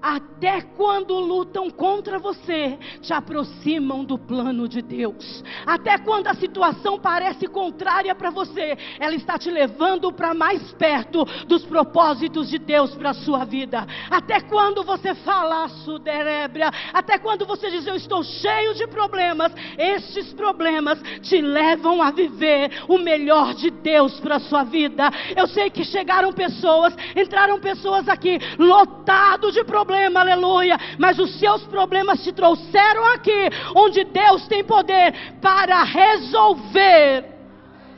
Até 0.00 0.60
quando 0.60 1.18
lutam 1.18 1.70
contra 1.70 2.18
você, 2.18 2.78
te 3.00 3.12
aproximam 3.12 4.04
do 4.04 4.16
plano 4.18 4.68
de 4.68 4.80
Deus. 4.80 5.42
Até 5.66 5.98
quando 5.98 6.28
a 6.28 6.34
situação 6.34 6.98
parece 6.98 7.46
contrária 7.46 8.14
para 8.14 8.30
você, 8.30 8.76
ela 8.98 9.14
está 9.14 9.38
te 9.38 9.50
levando 9.50 10.12
para 10.12 10.34
mais 10.34 10.72
perto 10.72 11.24
dos 11.46 11.64
propósitos 11.64 12.48
de 12.48 12.58
Deus 12.58 12.94
para 12.94 13.10
a 13.10 13.14
sua 13.14 13.44
vida. 13.44 13.86
Até 14.10 14.40
quando 14.40 14.84
você 14.84 15.14
fala 15.16 15.68
suderébria, 15.68 16.70
até 16.92 17.18
quando 17.18 17.44
você 17.44 17.70
diz 17.70 17.86
eu 17.86 17.96
estou 17.96 18.22
cheio 18.22 18.74
de 18.74 18.86
problemas, 18.86 19.52
estes 19.76 20.32
problemas 20.32 21.00
te 21.22 21.40
levam 21.40 22.00
a 22.00 22.10
viver 22.10 22.84
o 22.88 22.98
melhor 22.98 23.54
de 23.54 23.70
Deus 23.70 24.18
para 24.20 24.36
a 24.36 24.40
sua 24.40 24.62
vida. 24.62 25.10
Eu 25.36 25.46
sei 25.48 25.70
que 25.70 25.84
chegaram 25.84 26.32
pessoas, 26.32 26.94
entraram 27.16 27.58
pessoas 27.58 28.08
aqui 28.08 28.38
lotado 28.58 29.50
de 29.50 29.64
problemas 29.64 29.87
problema, 29.88 30.20
aleluia. 30.20 30.78
Mas 30.98 31.18
os 31.18 31.38
seus 31.38 31.62
problemas 31.64 32.22
te 32.22 32.30
trouxeram 32.30 33.04
aqui, 33.14 33.48
onde 33.74 34.04
Deus 34.04 34.46
tem 34.46 34.62
poder 34.62 35.14
para 35.40 35.82
resolver. 35.82 37.24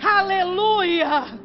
Aleluia. 0.01 1.41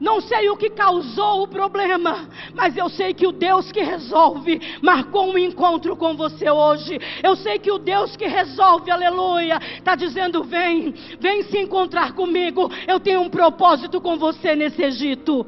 Não 0.00 0.18
sei 0.22 0.48
o 0.48 0.56
que 0.56 0.70
causou 0.70 1.42
o 1.42 1.46
problema, 1.46 2.26
mas 2.54 2.74
eu 2.74 2.88
sei 2.88 3.12
que 3.12 3.26
o 3.26 3.32
Deus 3.32 3.70
que 3.70 3.82
resolve 3.82 4.58
marcou 4.80 5.30
um 5.30 5.36
encontro 5.36 5.94
com 5.94 6.16
você 6.16 6.50
hoje. 6.50 6.98
Eu 7.22 7.36
sei 7.36 7.58
que 7.58 7.70
o 7.70 7.76
Deus 7.76 8.16
que 8.16 8.26
resolve, 8.26 8.90
aleluia, 8.90 9.58
está 9.76 9.94
dizendo: 9.94 10.42
vem, 10.42 10.94
vem 11.20 11.42
se 11.42 11.58
encontrar 11.58 12.14
comigo. 12.14 12.70
Eu 12.88 12.98
tenho 12.98 13.20
um 13.20 13.28
propósito 13.28 14.00
com 14.00 14.16
você 14.16 14.56
nesse 14.56 14.82
Egito. 14.82 15.46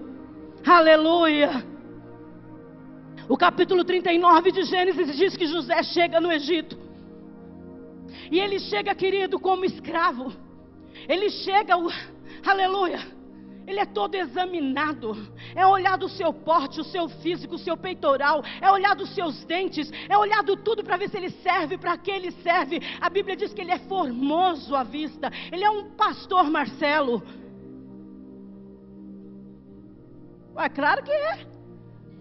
Aleluia. 0.67 1.72
O 3.33 3.37
capítulo 3.39 3.83
39 3.83 4.53
de 4.53 4.62
Gênesis 4.65 5.17
diz 5.17 5.35
que 5.35 5.47
José 5.47 5.83
chega 5.85 6.21
no 6.21 6.31
Egito. 6.31 6.79
E 8.31 8.39
ele 8.39 8.59
chega, 8.59 8.95
querido, 8.95 9.41
como 9.41 9.65
escravo. 9.65 10.31
Ele 11.09 11.31
chega, 11.31 11.75
aleluia. 12.47 13.01
Ele 13.67 13.81
é 13.81 13.87
todo 13.87 14.17
examinado. 14.17 15.17
É 15.55 15.67
olhado 15.67 16.05
o 16.05 16.11
seu 16.11 16.31
porte, 16.31 16.79
o 16.79 16.85
seu 16.85 17.09
físico, 17.09 17.55
o 17.55 17.59
seu 17.59 17.75
peitoral. 17.75 18.45
É 18.61 18.71
olhado 18.71 19.05
os 19.05 19.15
seus 19.15 19.43
dentes. 19.47 19.91
É 20.11 20.19
olhado 20.19 20.55
tudo 20.59 20.85
para 20.85 20.99
ver 20.99 21.09
se 21.09 21.17
ele 21.17 21.31
serve, 21.31 21.79
para 21.79 21.97
que 21.97 22.11
ele 22.11 22.33
serve. 22.33 22.83
A 23.01 23.09
Bíblia 23.09 23.35
diz 23.35 23.55
que 23.55 23.62
ele 23.62 23.73
é 23.73 23.79
formoso 23.79 24.77
à 24.77 24.83
vista. 24.83 25.33
Ele 25.51 25.65
é 25.65 25.71
um 25.71 25.85
pastor 25.93 26.51
Marcelo. 26.51 27.23
É 30.55 30.69
claro 30.69 31.03
que 31.03 31.11
é 31.11 31.51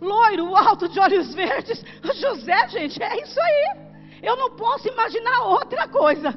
loiro, 0.01 0.55
alto, 0.55 0.89
de 0.89 0.99
olhos 0.99 1.33
verdes. 1.33 1.83
José, 2.15 2.67
gente, 2.69 3.01
é 3.01 3.21
isso 3.21 3.39
aí. 3.39 3.91
Eu 4.23 4.35
não 4.35 4.51
posso 4.51 4.87
imaginar 4.87 5.43
outra 5.45 5.87
coisa. 5.87 6.35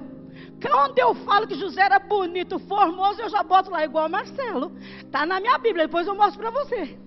Quando 0.60 0.98
eu 0.98 1.14
falo 1.14 1.46
que 1.46 1.54
José 1.54 1.82
era 1.82 1.98
bonito, 1.98 2.58
formoso, 2.60 3.20
eu 3.20 3.28
já 3.28 3.42
boto 3.42 3.70
lá 3.70 3.84
igual 3.84 4.08
Marcelo. 4.08 4.72
Está 4.98 5.26
na 5.26 5.40
minha 5.40 5.58
Bíblia, 5.58 5.86
depois 5.86 6.06
eu 6.06 6.14
mostro 6.14 6.40
para 6.40 6.50
você. 6.50 6.98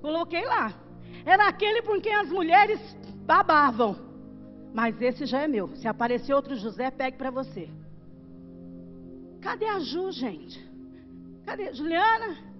Coloquei 0.00 0.44
lá. 0.44 0.72
Era 1.24 1.48
aquele 1.48 1.82
por 1.82 2.00
quem 2.00 2.14
as 2.14 2.28
mulheres 2.28 2.80
babavam. 3.24 3.96
Mas 4.72 5.00
esse 5.00 5.26
já 5.26 5.42
é 5.42 5.48
meu. 5.48 5.74
Se 5.76 5.86
aparecer 5.86 6.34
outro 6.34 6.56
José, 6.56 6.90
pegue 6.90 7.18
para 7.18 7.30
você. 7.30 7.68
Cadê 9.40 9.66
a 9.66 9.78
Ju, 9.80 10.10
gente? 10.10 10.64
Cadê? 11.44 11.72
Juliana? 11.74 12.51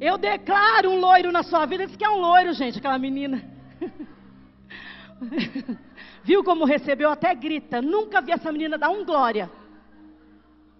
Eu 0.00 0.16
declaro 0.16 0.90
um 0.90 0.98
loiro 0.98 1.30
na 1.30 1.42
sua 1.42 1.66
vida. 1.66 1.86
Diz 1.86 1.94
que 1.94 2.04
é 2.04 2.08
um 2.08 2.20
loiro, 2.20 2.54
gente, 2.54 2.78
aquela 2.78 2.98
menina. 2.98 3.44
Viu 6.24 6.42
como 6.42 6.64
recebeu? 6.64 7.10
Até 7.10 7.34
grita. 7.34 7.82
Nunca 7.82 8.22
vi 8.22 8.32
essa 8.32 8.50
menina 8.50 8.78
dar 8.78 8.88
um 8.88 9.04
glória. 9.04 9.50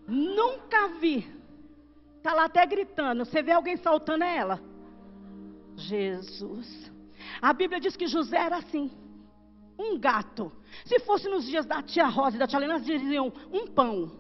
Nunca 0.09 0.89
vi. 1.01 1.31
Está 2.17 2.33
lá 2.33 2.47
até 2.47 2.65
gritando. 2.65 3.27
Você 3.27 3.43
vê 3.43 3.53
alguém 3.53 3.77
saltando 3.77 4.25
é 4.25 4.39
ela. 4.39 4.61
Jesus. 5.77 6.91
A 7.43 7.53
Bíblia 7.53 7.79
diz 7.79 7.97
que 7.97 8.07
José 8.07 8.39
era 8.39 8.57
assim. 8.57 8.91
Um 9.79 9.99
gato. 9.99 10.51
Se 10.85 10.99
fosse 11.01 11.29
nos 11.29 11.47
dias 11.47 11.67
da 11.67 11.83
tia 11.83 12.07
Rosa 12.07 12.37
e 12.37 12.39
da 12.39 12.47
tia 12.47 12.59
Helena, 12.59 12.75
elas 12.75 12.87
diziam 12.87 13.33
um 13.53 13.67
pão. 13.67 14.13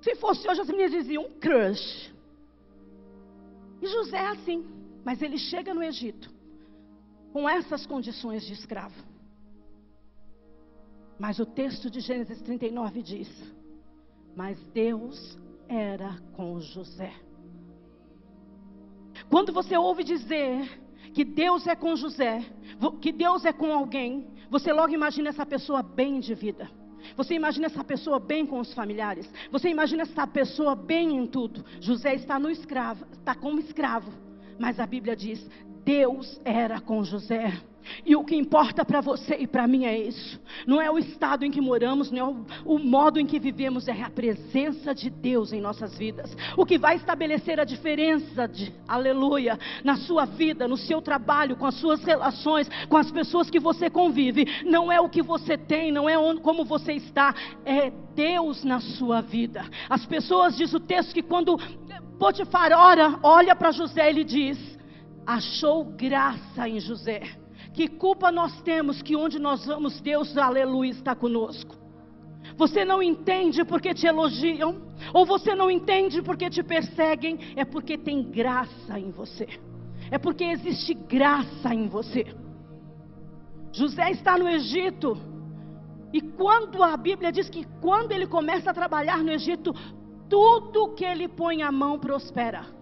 Se 0.00 0.14
fosse 0.16 0.48
hoje, 0.48 0.60
as 0.60 0.68
meninas 0.68 0.92
diziam 0.92 1.24
um 1.24 1.30
crush. 1.38 2.15
E 3.80 3.86
José 3.86 4.16
é 4.16 4.28
assim, 4.28 4.64
mas 5.04 5.22
ele 5.22 5.38
chega 5.38 5.74
no 5.74 5.82
Egito 5.82 6.30
com 7.32 7.48
essas 7.48 7.84
condições 7.86 8.44
de 8.46 8.52
escravo. 8.52 9.04
Mas 11.18 11.38
o 11.38 11.46
texto 11.46 11.90
de 11.90 12.00
Gênesis 12.00 12.40
39 12.42 13.02
diz: 13.02 13.54
Mas 14.34 14.58
Deus 14.72 15.38
era 15.68 16.16
com 16.34 16.60
José. 16.60 17.12
Quando 19.28 19.52
você 19.52 19.76
ouve 19.76 20.04
dizer 20.04 20.80
que 21.14 21.24
Deus 21.24 21.66
é 21.66 21.74
com 21.74 21.96
José, 21.96 22.44
que 23.00 23.12
Deus 23.12 23.44
é 23.44 23.52
com 23.52 23.72
alguém, 23.72 24.28
você 24.50 24.72
logo 24.72 24.92
imagina 24.92 25.30
essa 25.30 25.46
pessoa 25.46 25.82
bem 25.82 26.20
de 26.20 26.34
vida. 26.34 26.70
Você 27.16 27.34
imagina 27.34 27.66
essa 27.66 27.84
pessoa 27.84 28.18
bem 28.18 28.46
com 28.46 28.58
os 28.58 28.72
familiares. 28.72 29.30
Você 29.50 29.68
imagina 29.68 30.02
essa 30.02 30.26
pessoa 30.26 30.74
bem 30.74 31.16
em 31.16 31.26
tudo. 31.26 31.64
José 31.80 32.14
está 32.14 32.38
no 32.38 32.50
escravo, 32.50 33.04
está 33.12 33.34
como 33.34 33.60
escravo. 33.60 34.12
Mas 34.58 34.80
a 34.80 34.86
Bíblia 34.86 35.14
diz: 35.14 35.46
Deus 35.86 36.40
era 36.44 36.80
com 36.80 37.04
José. 37.04 37.52
E 38.04 38.16
o 38.16 38.24
que 38.24 38.34
importa 38.34 38.84
para 38.84 39.00
você 39.00 39.36
e 39.38 39.46
para 39.46 39.68
mim 39.68 39.84
é 39.84 39.96
isso. 39.96 40.40
Não 40.66 40.82
é 40.82 40.90
o 40.90 40.98
estado 40.98 41.44
em 41.44 41.52
que 41.52 41.60
moramos, 41.60 42.10
não 42.10 42.18
é 42.18 42.24
o, 42.24 42.74
o, 42.74 42.78
modo 42.80 43.20
em 43.20 43.24
que 43.24 43.38
vivemos, 43.38 43.86
é 43.86 44.02
a 44.02 44.10
presença 44.10 44.92
de 44.92 45.08
Deus 45.08 45.52
em 45.52 45.60
nossas 45.60 45.96
vidas. 45.96 46.36
O 46.56 46.66
que 46.66 46.76
vai 46.76 46.96
estabelecer 46.96 47.60
a 47.60 47.64
diferença, 47.64 48.48
de, 48.48 48.74
aleluia, 48.88 49.56
na 49.84 49.94
sua 49.94 50.24
vida, 50.24 50.66
no 50.66 50.76
seu 50.76 51.00
trabalho, 51.00 51.54
com 51.54 51.66
as 51.66 51.76
suas 51.76 52.02
relações, 52.02 52.68
com 52.88 52.96
as 52.96 53.12
pessoas 53.12 53.48
que 53.48 53.60
você 53.60 53.88
convive, 53.88 54.64
não 54.64 54.90
é 54.90 55.00
o 55.00 55.08
que 55.08 55.22
você 55.22 55.56
tem, 55.56 55.92
não 55.92 56.08
é 56.08 56.18
onde, 56.18 56.40
como 56.40 56.64
você 56.64 56.94
está, 56.94 57.32
é 57.64 57.92
Deus 58.16 58.64
na 58.64 58.80
sua 58.80 59.20
vida. 59.20 59.64
As 59.88 60.04
pessoas, 60.04 60.56
diz 60.56 60.74
o 60.74 60.80
texto, 60.80 61.14
que 61.14 61.22
quando 61.22 61.56
Potifar 62.18 62.72
ora, 62.72 63.18
olha 63.22 63.54
para 63.54 63.70
José, 63.70 64.08
ele 64.08 64.24
diz: 64.24 64.75
achou 65.26 65.84
graça 65.84 66.68
em 66.68 66.78
José. 66.78 67.22
Que 67.72 67.88
culpa 67.88 68.30
nós 68.30 68.60
temos 68.62 69.02
que 69.02 69.16
onde 69.16 69.38
nós 69.38 69.66
vamos, 69.66 70.00
Deus, 70.00 70.36
aleluia, 70.36 70.90
está 70.90 71.14
conosco. 71.14 71.74
Você 72.56 72.84
não 72.84 73.02
entende 73.02 73.64
porque 73.64 73.92
te 73.92 74.06
elogiam, 74.06 74.80
ou 75.12 75.26
você 75.26 75.54
não 75.54 75.70
entende 75.70 76.22
porque 76.22 76.48
te 76.48 76.62
perseguem, 76.62 77.38
é 77.56 77.64
porque 77.64 77.98
tem 77.98 78.22
graça 78.22 78.98
em 78.98 79.10
você. 79.10 79.48
É 80.10 80.16
porque 80.18 80.44
existe 80.44 80.94
graça 80.94 81.74
em 81.74 81.88
você. 81.88 82.24
José 83.72 84.10
está 84.12 84.38
no 84.38 84.48
Egito, 84.48 85.18
e 86.12 86.20
quando 86.20 86.82
a 86.82 86.96
Bíblia 86.96 87.32
diz 87.32 87.50
que 87.50 87.66
quando 87.80 88.12
ele 88.12 88.26
começa 88.26 88.70
a 88.70 88.74
trabalhar 88.74 89.18
no 89.18 89.30
Egito, 89.30 89.74
tudo 90.30 90.94
que 90.94 91.04
ele 91.04 91.28
põe 91.28 91.62
a 91.62 91.70
mão 91.70 91.98
prospera. 91.98 92.75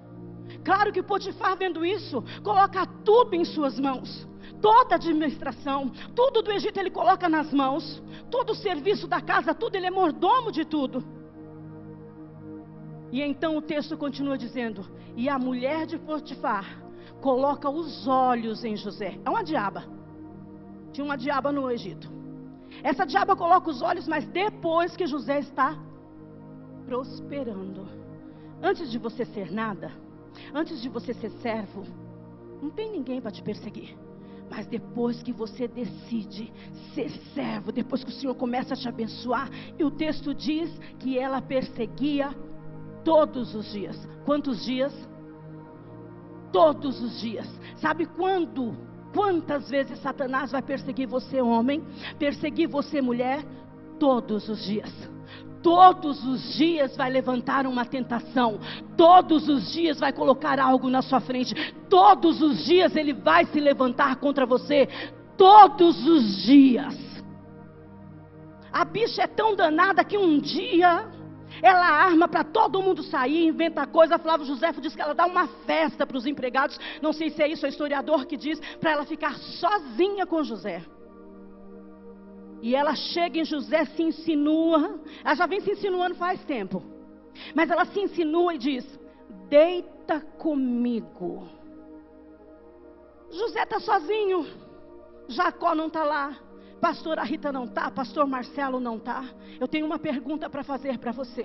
Claro 0.64 0.92
que 0.92 1.02
Potifar 1.02 1.56
vendo 1.56 1.84
isso, 1.84 2.22
coloca 2.42 2.86
tudo 3.04 3.34
em 3.34 3.44
suas 3.44 3.78
mãos 3.78 4.26
toda 4.60 4.94
a 4.94 4.96
administração, 4.96 5.90
tudo 6.14 6.40
do 6.40 6.50
Egito 6.50 6.78
ele 6.78 6.90
coloca 6.90 7.28
nas 7.28 7.52
mãos, 7.52 8.02
todo 8.30 8.50
o 8.50 8.54
serviço 8.54 9.06
da 9.06 9.20
casa, 9.20 9.54
tudo, 9.54 9.76
ele 9.76 9.86
é 9.86 9.90
mordomo 9.90 10.50
de 10.50 10.64
tudo. 10.64 11.04
E 13.12 13.20
então 13.20 13.58
o 13.58 13.62
texto 13.62 13.96
continua 13.96 14.38
dizendo: 14.38 14.86
E 15.16 15.28
a 15.28 15.38
mulher 15.38 15.86
de 15.86 15.98
Potifar 15.98 16.82
coloca 17.20 17.68
os 17.68 18.08
olhos 18.08 18.64
em 18.64 18.74
José. 18.74 19.18
É 19.24 19.28
uma 19.30 19.44
diaba. 19.44 19.84
Tinha 20.92 21.04
uma 21.04 21.16
diaba 21.16 21.52
no 21.52 21.70
Egito. 21.70 22.10
Essa 22.82 23.04
diaba 23.04 23.36
coloca 23.36 23.70
os 23.70 23.82
olhos, 23.82 24.08
mas 24.08 24.26
depois 24.26 24.96
que 24.96 25.06
José 25.06 25.40
está 25.40 25.78
prosperando. 26.86 27.86
Antes 28.62 28.90
de 28.90 28.98
você 28.98 29.24
ser 29.26 29.52
nada, 29.52 29.92
antes 30.54 30.80
de 30.80 30.88
você 30.88 31.14
ser 31.14 31.30
servo, 31.42 31.84
não 32.62 32.70
tem 32.70 32.90
ninguém 32.90 33.20
para 33.20 33.30
te 33.30 33.42
perseguir. 33.42 33.96
Mas 34.50 34.66
depois 34.66 35.22
que 35.22 35.32
você 35.32 35.66
decide 35.66 36.52
ser 36.94 37.10
servo, 37.34 37.72
depois 37.72 38.04
que 38.04 38.10
o 38.10 38.12
Senhor 38.12 38.34
começa 38.34 38.74
a 38.74 38.76
te 38.76 38.88
abençoar, 38.88 39.48
e 39.78 39.84
o 39.84 39.90
texto 39.90 40.34
diz 40.34 40.70
que 40.98 41.18
ela 41.18 41.40
perseguia 41.40 42.34
todos 43.04 43.54
os 43.54 43.72
dias. 43.72 44.08
Quantos 44.24 44.64
dias? 44.64 44.92
Todos 46.52 47.02
os 47.02 47.20
dias. 47.20 47.48
Sabe 47.76 48.06
quando? 48.06 48.76
Quantas 49.12 49.68
vezes 49.70 49.98
Satanás 50.00 50.52
vai 50.52 50.62
perseguir 50.62 51.06
você, 51.08 51.40
homem? 51.40 51.82
Perseguir 52.18 52.68
você, 52.68 53.00
mulher? 53.00 53.44
Todos 53.98 54.48
os 54.48 54.64
dias 54.64 55.13
todos 55.64 56.22
os 56.26 56.54
dias 56.54 56.94
vai 56.94 57.10
levantar 57.10 57.66
uma 57.66 57.86
tentação, 57.86 58.60
todos 58.98 59.48
os 59.48 59.72
dias 59.72 59.98
vai 59.98 60.12
colocar 60.12 60.60
algo 60.60 60.90
na 60.90 61.00
sua 61.00 61.20
frente, 61.20 61.54
todos 61.88 62.42
os 62.42 62.66
dias 62.66 62.94
ele 62.94 63.14
vai 63.14 63.46
se 63.46 63.58
levantar 63.58 64.16
contra 64.16 64.44
você, 64.44 64.86
todos 65.38 66.06
os 66.06 66.42
dias. 66.44 66.94
A 68.70 68.84
bicha 68.84 69.22
é 69.22 69.26
tão 69.26 69.56
danada 69.56 70.04
que 70.04 70.18
um 70.18 70.38
dia 70.38 71.08
ela 71.62 71.86
arma 71.86 72.28
para 72.28 72.44
todo 72.44 72.82
mundo 72.82 73.02
sair, 73.02 73.46
inventa 73.46 73.86
coisa. 73.86 74.18
Flávio 74.18 74.44
José 74.44 74.70
diz 74.72 74.94
que 74.94 75.00
ela 75.00 75.14
dá 75.14 75.24
uma 75.24 75.46
festa 75.64 76.06
para 76.06 76.18
os 76.18 76.26
empregados. 76.26 76.78
Não 77.00 77.12
sei 77.12 77.30
se 77.30 77.42
é 77.42 77.48
isso, 77.48 77.64
é 77.64 77.68
o 77.68 77.70
historiador 77.70 78.26
que 78.26 78.36
diz, 78.36 78.60
para 78.80 78.90
ela 78.90 79.06
ficar 79.06 79.34
sozinha 79.36 80.26
com 80.26 80.42
José. 80.42 80.82
E 82.64 82.74
ela 82.74 82.94
chega 82.94 83.38
em 83.38 83.44
José, 83.44 83.84
se 83.84 84.02
insinua. 84.02 84.98
Ela 85.22 85.34
já 85.34 85.44
vem 85.44 85.60
se 85.60 85.72
insinuando 85.72 86.14
faz 86.14 86.42
tempo. 86.46 86.82
Mas 87.54 87.68
ela 87.68 87.84
se 87.84 88.00
insinua 88.00 88.54
e 88.54 88.58
diz: 88.58 88.98
Deita 89.50 90.22
comigo. 90.38 91.46
José 93.30 93.64
está 93.64 93.78
sozinho. 93.78 94.46
Jacó 95.28 95.74
não 95.74 95.88
está 95.88 96.04
lá. 96.04 96.38
Pastora 96.80 97.22
Rita 97.22 97.52
não 97.52 97.64
está. 97.64 97.90
Pastor 97.90 98.26
Marcelo 98.26 98.80
não 98.80 98.96
está. 98.96 99.28
Eu 99.60 99.68
tenho 99.68 99.84
uma 99.84 99.98
pergunta 99.98 100.48
para 100.48 100.64
fazer 100.64 100.96
para 100.96 101.12
você. 101.12 101.44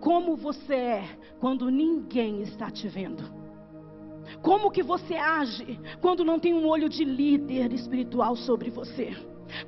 Como 0.00 0.34
você 0.34 0.74
é 0.74 1.18
quando 1.38 1.70
ninguém 1.70 2.42
está 2.42 2.72
te 2.72 2.88
vendo? 2.88 3.22
Como 4.42 4.72
que 4.72 4.82
você 4.82 5.14
age 5.14 5.78
quando 6.00 6.24
não 6.24 6.40
tem 6.40 6.54
um 6.54 6.66
olho 6.66 6.88
de 6.88 7.04
líder 7.04 7.72
espiritual 7.72 8.34
sobre 8.34 8.68
você? 8.68 9.14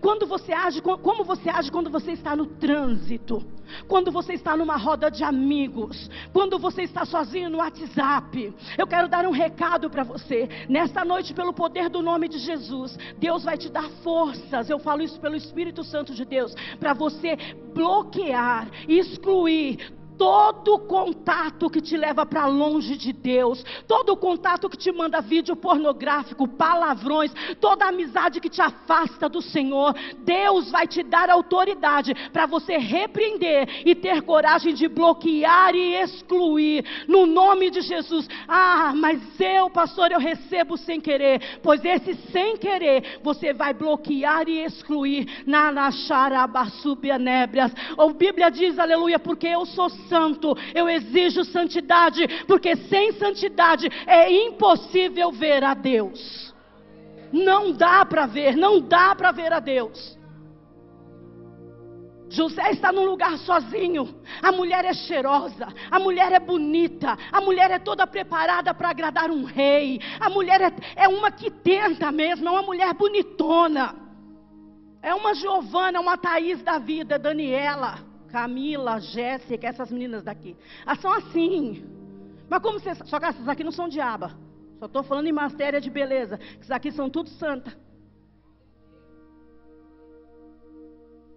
Quando 0.00 0.26
você 0.26 0.52
age, 0.52 0.80
como 0.80 1.24
você 1.24 1.48
age 1.48 1.70
quando 1.70 1.90
você 1.90 2.12
está 2.12 2.34
no 2.34 2.46
trânsito, 2.46 3.42
quando 3.88 4.10
você 4.10 4.34
está 4.34 4.56
numa 4.56 4.76
roda 4.76 5.10
de 5.10 5.24
amigos, 5.24 6.10
quando 6.32 6.58
você 6.58 6.82
está 6.82 7.04
sozinho 7.04 7.50
no 7.50 7.58
WhatsApp. 7.58 8.54
Eu 8.78 8.86
quero 8.86 9.08
dar 9.08 9.26
um 9.26 9.30
recado 9.30 9.90
para 9.90 10.04
você. 10.04 10.48
Nesta 10.68 11.04
noite, 11.04 11.34
pelo 11.34 11.52
poder 11.52 11.88
do 11.88 12.02
nome 12.02 12.28
de 12.28 12.38
Jesus, 12.38 12.96
Deus 13.18 13.44
vai 13.44 13.56
te 13.56 13.68
dar 13.68 13.88
forças. 14.02 14.70
Eu 14.70 14.78
falo 14.78 15.02
isso 15.02 15.20
pelo 15.20 15.36
Espírito 15.36 15.82
Santo 15.84 16.14
de 16.14 16.24
Deus, 16.24 16.54
para 16.78 16.94
você 16.94 17.36
bloquear, 17.74 18.68
excluir 18.88 19.92
todo 20.18 20.79
contato 20.81 21.70
que 21.70 21.81
te 21.81 21.96
leva 21.96 22.26
para 22.26 22.46
longe 22.46 22.96
de 22.96 23.12
Deus, 23.12 23.64
todo 23.87 24.16
contato 24.16 24.68
que 24.68 24.76
te 24.76 24.90
manda 24.92 25.20
vídeo 25.20 25.57
pornográfico, 25.57 26.48
palavrões, 26.48 27.33
toda 27.61 27.87
amizade 27.87 28.40
que 28.40 28.48
te 28.48 28.61
afasta 28.61 29.29
do 29.29 29.40
Senhor, 29.40 29.94
Deus 30.18 30.70
vai 30.70 30.87
te 30.87 31.02
dar 31.02 31.31
autoridade 31.31 32.14
para 32.33 32.46
você 32.46 32.76
repreender 32.76 33.87
e 33.87 33.94
ter 33.94 34.22
coragem 34.22 34.74
de 34.74 34.88
bloquear 34.88 35.74
e 35.74 35.94
excluir, 35.94 36.85
no 37.07 37.26
nome 37.26 37.70
de 37.70 37.81
Jesus. 37.81 38.29
Ah, 38.48 38.92
mas 38.96 39.20
eu, 39.40 39.70
pastor, 39.70 40.12
eu 40.12 40.18
recebo 40.18 40.76
sem 40.76 41.00
querer, 41.00 41.61
pois 41.62 41.85
esse 41.85 42.14
sem 42.33 42.57
querer 42.57 43.20
você 43.22 43.52
vai 43.52 43.74
bloquear 43.74 44.48
e 44.48 44.64
excluir 44.64 45.44
na 45.46 45.70
Nacharabassubianébrias. 45.72 47.72
A 47.98 48.07
Bíblia 48.12 48.50
diz, 48.50 48.79
aleluia, 48.79 49.18
porque 49.18 49.46
eu 49.46 49.66
sou 49.66 49.88
santo, 50.09 50.57
eu 50.75 50.88
exijo 50.88 51.45
santidade, 51.45 52.27
porque 52.47 52.77
sem 52.77 53.12
santidade 53.12 53.88
é 54.07 54.31
impossível 54.47 55.31
ver 55.33 55.62
a 55.64 55.75
Deus. 55.75 56.55
Não 57.33 57.73
dá 57.73 58.05
para 58.05 58.27
ver, 58.27 58.57
não 58.57 58.81
dá 58.81 59.14
para 59.14 59.33
ver 59.33 59.53
a 59.53 59.61
Deus. 59.61 60.16
José 62.29 62.71
está 62.73 62.92
num 62.92 63.05
lugar 63.05 63.38
sozinho. 63.38 64.21
A 64.42 64.51
mulher 64.51 64.85
é 64.85 64.92
cheirosa, 64.92 65.69
a 65.90 65.99
mulher 65.99 66.33
é 66.33 66.40
bonita, 66.40 67.16
a 67.31 67.40
mulher 67.40 67.71
é 67.71 67.79
toda 67.79 68.07
preparada 68.07 68.75
para 68.75 68.90
agradar 68.90 69.31
um 69.31 69.45
rei. 69.45 70.01
A 70.19 70.29
mulher 70.29 70.61
é, 70.61 70.73
é, 70.97 71.09
uma 71.09 71.31
que 71.31 71.51
tenta 71.51 72.11
mesmo, 72.11 72.49
é 72.49 72.51
uma 72.51 72.62
mulher 72.62 72.92
bonitona. 72.95 73.95
É 75.03 75.14
uma 75.14 75.35
Giovana, 75.35 76.01
uma 76.01 76.19
Thaís 76.19 76.62
da 76.62 76.79
vida, 76.79 77.19
Daniela. 77.19 78.06
Camila, 78.37 79.01
Jéssica, 79.01 79.66
essas 79.66 79.90
meninas 79.90 80.22
daqui. 80.22 80.55
Elas 80.85 81.01
são 81.01 81.11
assim. 81.11 81.59
Mas 82.51 82.61
como 82.61 82.79
vocês. 82.79 82.99
Só 83.07 83.18
que 83.18 83.25
essas 83.25 83.49
aqui 83.49 83.64
não 83.64 83.72
são 83.72 83.88
diaba. 83.88 84.29
Só 84.79 84.85
estou 84.85 85.03
falando 85.03 85.27
em 85.27 85.33
matéria 85.33 85.81
de 85.81 85.88
beleza. 85.88 86.38
Essas 86.61 86.70
aqui 86.70 86.92
são 86.92 87.09
tudo 87.09 87.31
santa. 87.31 87.70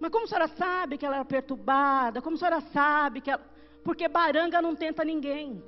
Mas 0.01 0.11
como 0.11 0.25
a 0.25 0.27
senhora 0.27 0.49
sabe 0.49 0.97
que 0.97 1.05
ela 1.05 1.15
era 1.15 1.25
perturbada? 1.25 2.21
Como 2.21 2.35
a 2.35 2.39
senhora 2.39 2.61
sabe 2.73 3.21
que 3.21 3.31
ela. 3.31 3.45
Porque 3.81 4.05
baranga 4.09 4.61
não 4.61 4.75
tenta 4.75 5.05
ninguém. 5.05 5.63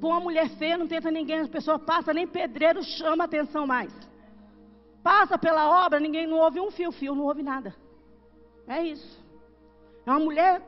Por 0.00 0.08
uma 0.08 0.18
mulher 0.18 0.48
feia 0.58 0.76
não 0.76 0.88
tenta 0.88 1.08
ninguém. 1.08 1.42
A 1.42 1.48
pessoa 1.48 1.78
passa, 1.78 2.12
nem 2.12 2.26
pedreiro 2.26 2.82
chama 2.82 3.22
atenção 3.24 3.64
mais. 3.64 3.92
Passa 5.04 5.38
pela 5.38 5.86
obra, 5.86 6.00
ninguém 6.00 6.26
não 6.26 6.38
ouve 6.38 6.58
um 6.58 6.72
fio-fio, 6.72 7.14
não 7.14 7.26
ouve 7.26 7.44
nada. 7.44 7.76
É 8.66 8.82
isso. 8.82 9.19
É 10.10 10.12
uma 10.12 10.18
mulher 10.18 10.60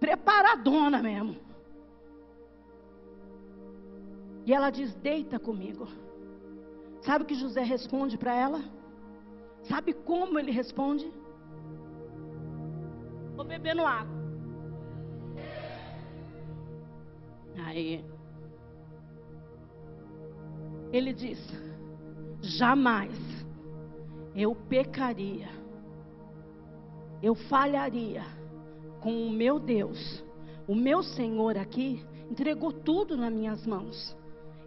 preparadona 0.00 1.02
mesmo. 1.02 1.36
E 4.46 4.54
ela 4.54 4.70
diz: 4.70 4.94
Deita 4.94 5.38
comigo. 5.38 5.86
Sabe 7.02 7.24
o 7.24 7.26
que 7.26 7.34
José 7.34 7.62
responde 7.62 8.16
para 8.16 8.34
ela? 8.34 8.60
Sabe 9.64 9.92
como 9.92 10.38
ele 10.38 10.50
responde? 10.50 11.12
Vou 13.36 13.44
bebendo 13.44 13.84
água. 13.84 14.16
Aí. 17.66 18.02
Ele 20.90 21.12
diz: 21.12 21.38
jamais 22.40 23.14
eu 24.34 24.54
pecaria, 24.54 25.48
eu 27.22 27.34
falharia 27.34 28.22
com 29.00 29.26
o 29.26 29.30
meu 29.30 29.58
Deus. 29.58 30.22
O 30.66 30.74
meu 30.74 31.02
Senhor 31.02 31.56
aqui 31.56 32.04
entregou 32.30 32.72
tudo 32.72 33.16
nas 33.16 33.32
minhas 33.32 33.66
mãos. 33.66 34.16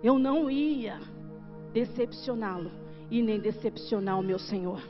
Eu 0.01 0.17
não 0.17 0.49
ia 0.49 0.99
decepcioná-lo 1.73 2.71
e 3.11 3.21
nem 3.21 3.39
decepcionar 3.39 4.19
o 4.19 4.23
meu 4.23 4.39
Senhor. 4.39 4.81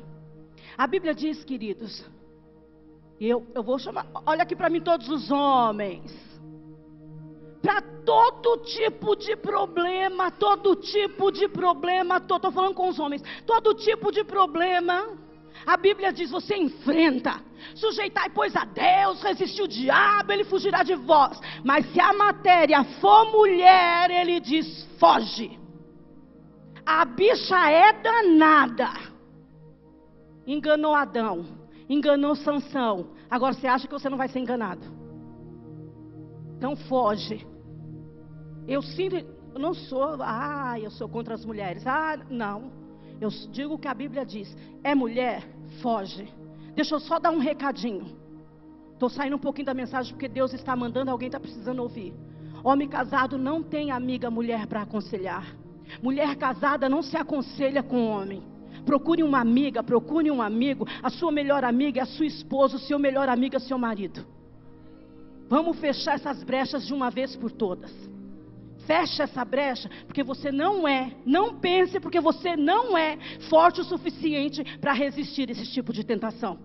A 0.77 0.85
Bíblia 0.87 1.13
diz, 1.13 1.43
queridos, 1.43 2.05
eu, 3.19 3.45
eu 3.53 3.63
vou 3.63 3.77
chamar, 3.79 4.07
olha 4.25 4.43
aqui 4.43 4.55
para 4.55 4.69
mim 4.69 4.81
todos 4.81 5.09
os 5.09 5.31
homens. 5.31 6.29
Para 7.61 7.81
todo 7.81 8.63
tipo 8.63 9.15
de 9.15 9.35
problema, 9.35 10.31
todo 10.31 10.75
tipo 10.75 11.31
de 11.31 11.47
problema, 11.49 12.17
estou 12.17 12.39
falando 12.51 12.73
com 12.73 12.87
os 12.87 12.97
homens, 12.97 13.21
todo 13.45 13.73
tipo 13.73 14.11
de 14.11 14.23
problema, 14.23 15.17
a 15.65 15.77
Bíblia 15.77 16.11
diz: 16.11 16.29
você 16.29 16.55
enfrenta, 16.55 17.41
sujeitai, 17.75 18.29
pois, 18.29 18.55
a 18.55 18.65
Deus, 18.65 19.21
resistir 19.21 19.61
o 19.61 19.67
diabo, 19.67 20.31
ele 20.31 20.43
fugirá 20.43 20.83
de 20.83 20.95
vós. 20.95 21.39
Mas 21.63 21.91
se 21.91 21.99
a 21.99 22.13
matéria 22.13 22.83
for 22.99 23.31
mulher, 23.31 24.09
ele 24.09 24.39
diz: 24.39 24.87
foge. 24.99 25.59
A 26.85 27.05
bicha 27.05 27.69
é 27.69 27.93
danada. 27.93 28.89
Enganou 30.47 30.95
Adão, 30.95 31.45
enganou 31.87 32.35
Sansão. 32.35 33.11
Agora 33.29 33.53
você 33.53 33.67
acha 33.67 33.87
que 33.87 33.93
você 33.93 34.09
não 34.09 34.17
vai 34.17 34.27
ser 34.27 34.39
enganado? 34.39 34.81
Então 36.57 36.75
foge. 36.75 37.45
Eu 38.67 38.81
sinto, 38.81 39.15
eu 39.15 39.59
não 39.59 39.73
sou, 39.73 40.17
ah, 40.21 40.79
eu 40.79 40.89
sou 40.89 41.07
contra 41.07 41.35
as 41.35 41.45
mulheres. 41.45 41.85
Ah, 41.85 42.17
não. 42.29 42.71
Eu 43.19 43.29
digo 43.51 43.73
o 43.73 43.79
que 43.79 43.87
a 43.87 43.93
Bíblia 43.93 44.25
diz: 44.25 44.55
é 44.83 44.95
mulher, 44.95 45.43
foge. 45.81 46.27
Deixa 46.75 46.95
eu 46.95 46.99
só 46.99 47.19
dar 47.19 47.31
um 47.31 47.39
recadinho. 47.39 48.17
Estou 48.93 49.09
saindo 49.09 49.35
um 49.35 49.39
pouquinho 49.39 49.65
da 49.65 49.73
mensagem 49.73 50.13
porque 50.13 50.27
Deus 50.27 50.53
está 50.53 50.75
mandando, 50.75 51.11
alguém 51.11 51.27
está 51.27 51.39
precisando 51.39 51.81
ouvir. 51.81 52.13
Homem 52.63 52.87
casado 52.87 53.37
não 53.37 53.63
tem 53.63 53.91
amiga 53.91 54.29
mulher 54.29 54.67
para 54.67 54.81
aconselhar. 54.81 55.55
Mulher 56.01 56.35
casada 56.35 56.89
não 56.89 57.01
se 57.01 57.15
aconselha 57.17 57.81
com 57.81 58.07
homem. 58.07 58.43
Procure 58.85 59.23
uma 59.23 59.39
amiga, 59.39 59.81
procure 59.81 60.29
um 60.29 60.41
amigo. 60.41 60.85
A 61.01 61.09
sua 61.09 61.31
melhor 61.31 61.63
amiga 61.63 61.99
é 61.99 62.03
a 62.03 62.05
sua 62.05 62.25
esposa, 62.25 62.75
o 62.75 62.79
seu 62.79 62.99
melhor 62.99 63.29
amigo 63.29 63.55
é 63.55 63.59
seu 63.59 63.77
marido. 63.77 64.25
Vamos 65.47 65.79
fechar 65.79 66.15
essas 66.15 66.43
brechas 66.43 66.85
de 66.85 66.93
uma 66.93 67.09
vez 67.09 67.35
por 67.35 67.51
todas. 67.51 67.91
Feche 68.89 69.21
essa 69.21 69.45
brecha, 69.45 69.87
porque 70.07 70.23
você 70.23 70.51
não 70.51 70.87
é, 70.87 71.11
não 71.23 71.59
pense, 71.59 71.99
porque 71.99 72.19
você 72.19 72.55
não 72.57 72.97
é 72.97 73.19
forte 73.47 73.81
o 73.81 73.83
suficiente 73.83 74.63
para 74.79 74.93
resistir 74.93 75.47
esse 75.47 75.71
tipo 75.71 75.93
de 75.93 76.03
tentação. 76.03 76.57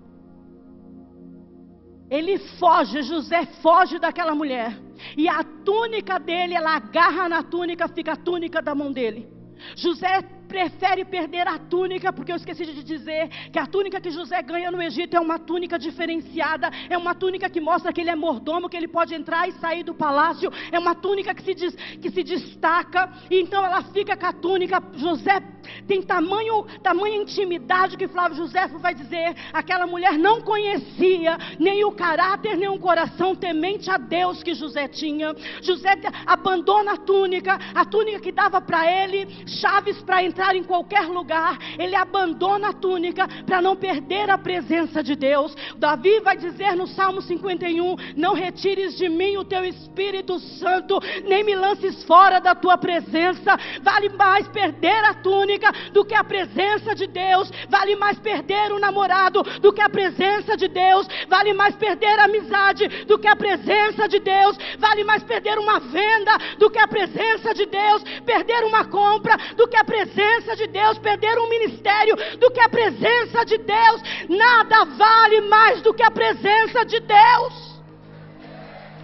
Ele 2.11 2.39
foge, 2.59 3.03
José 3.03 3.45
foge 3.61 3.99
daquela 3.99 4.35
mulher. 4.35 4.75
E 5.19 5.29
a 5.29 5.45
túnica 5.45 6.19
dele, 6.19 6.55
ela 6.55 6.77
agarra 6.77 7.29
na 7.29 7.43
túnica, 7.43 7.89
fica 7.89 8.13
a 8.13 8.17
túnica 8.17 8.63
da 8.63 8.75
mão 8.75 8.91
dele. 8.91 9.29
José 9.77 10.23
prefere 10.55 11.05
perder 11.05 11.49
a 11.49 11.59
túnica, 11.59 12.13
porque 12.13 12.31
eu 12.31 12.37
esqueci 12.37 12.65
de 12.65 12.85
dizer 12.85 13.29
que 13.51 13.59
a 13.59 13.67
túnica 13.67 14.01
que 14.01 14.09
José 14.09 14.41
ganha 14.41 14.71
no 14.71 14.81
Egito 14.81 15.17
é 15.17 15.21
uma 15.21 15.37
túnica 15.37 15.77
diferenciada, 15.77 16.71
é 16.89 16.97
uma 16.97 17.13
túnica 17.13 17.51
que 17.51 17.61
mostra 17.61 17.93
que 17.93 18.01
ele 18.01 18.11
é 18.11 18.15
mordomo, 18.15 18.69
que 18.69 18.77
ele 18.77 18.87
pode 18.87 19.13
entrar 19.17 19.49
e 19.49 19.53
sair 19.55 19.83
do 19.83 19.93
palácio, 19.93 20.53
é 20.71 20.79
uma 20.79 20.95
túnica 20.95 21.35
que 21.35 21.43
se, 21.43 21.55
diz, 21.55 21.75
que 21.75 22.09
se 22.09 22.23
destaca, 22.23 23.13
e 23.29 23.41
então 23.41 23.65
ela 23.65 23.83
fica 23.83 24.17
com 24.17 24.27
a 24.27 24.33
túnica. 24.33 24.81
José 24.95 25.43
tem 25.87 26.03
tamanho, 26.03 26.65
tamanha 26.83 27.17
intimidade 27.17 27.97
que 27.97 28.07
Flávio 28.07 28.37
José 28.37 28.69
vai 28.69 28.95
dizer: 28.95 29.35
aquela 29.53 29.87
mulher 29.87 30.19
não 30.19 30.41
conhecia 30.41 31.37
nem 31.59 31.85
o 31.85 31.93
caráter, 31.93 32.57
nem 32.57 32.69
o 32.69 32.79
coração 32.79 33.35
temente 33.35 33.91
a 33.91 33.97
Deus 33.97 34.43
que 34.43 34.55
José 34.55 34.87
tinha. 34.89 35.35
José 35.63 35.95
abandona 36.27 36.93
a 36.93 36.97
túnica, 36.97 37.59
a 37.75 37.85
túnica 37.85 38.21
que 38.21 38.33
dava 38.33 38.61
para 38.61 38.87
ele 38.87 39.27
chaves 39.47 40.01
para 40.03 40.23
entrar 40.23 40.44
em 40.53 40.65
qualquer 40.65 41.07
lugar. 41.07 41.57
Ele 41.79 41.95
abandona 41.95 42.71
a 42.71 42.73
túnica 42.73 43.29
para 43.47 43.63
não 43.63 43.77
perder 43.77 44.29
a 44.29 44.37
presença 44.37 45.03
de 45.03 45.15
Deus. 45.15 45.55
Davi 45.77 46.21
vai 46.21 46.37
dizer 46.37 46.75
no 46.75 46.87
Salmo 46.87 47.23
51: 47.23 47.97
Não 48.17 48.35
retires 48.35 48.97
de 48.97 49.09
mim 49.09 49.37
o 49.37 49.45
teu 49.45 49.65
Espírito 49.65 50.39
Santo, 50.41 50.99
nem 51.25 51.45
me 51.45 51.55
lances 51.55 52.03
fora 52.05 52.41
da 52.41 52.55
tua 52.55 52.77
presença. 52.77 53.57
Vale 53.83 54.09
mais 54.11 54.49
perder 54.49 55.05
a 55.05 55.15
túnica 55.15 55.71
do 55.93 56.05
que 56.05 56.15
a 56.15 56.25
presença 56.25 56.95
de 56.95 57.07
Deus. 57.07 57.51
Vale 57.69 57.95
mais 57.97 58.19
perder 58.19 58.73
o 58.73 58.79
namorado 58.79 59.43
do 59.61 59.73
que 59.73 59.81
a 59.81 59.89
presença 59.89 60.57
de 60.57 60.69
Deus. 60.69 61.07
Vale 61.29 61.53
mais 61.53 61.77
perder 61.77 62.19
a 62.19 62.25
amizade 62.25 62.89
do 63.05 63.19
que 63.19 63.29
a 63.29 63.37
presença 63.37 64.09
de 64.09 64.19
Deus. 64.19 64.57
Vale 64.79 65.05
mais 65.05 65.23
perder 65.23 65.59
uma 65.59 65.79
venda 65.79 66.37
do 66.59 66.71
que 66.71 66.79
a 66.79 66.89
presença 66.89 67.55
de 67.55 67.67
Deus. 67.67 68.03
Perder 68.25 68.65
uma 68.65 68.85
compra 68.85 69.37
do 69.57 69.69
que 69.69 69.77
a 69.77 69.85
presença 69.85 70.34
de 70.57 70.67
Deus. 70.67 70.99
Perder 70.99 71.39
um 71.39 71.49
ministério 71.49 72.17
do 72.39 72.51
que 72.51 72.61
a 72.61 72.69
presença 72.69 73.45
de 73.45 73.59
Deus. 73.59 74.03
Nada 74.29 74.85
vale 74.85 75.41
mais 75.43 75.83
do 75.83 75.95
que 75.95 76.03
a 76.03 76.11
presença 76.11 76.85
de 76.85 77.01
Deus. 77.01 77.75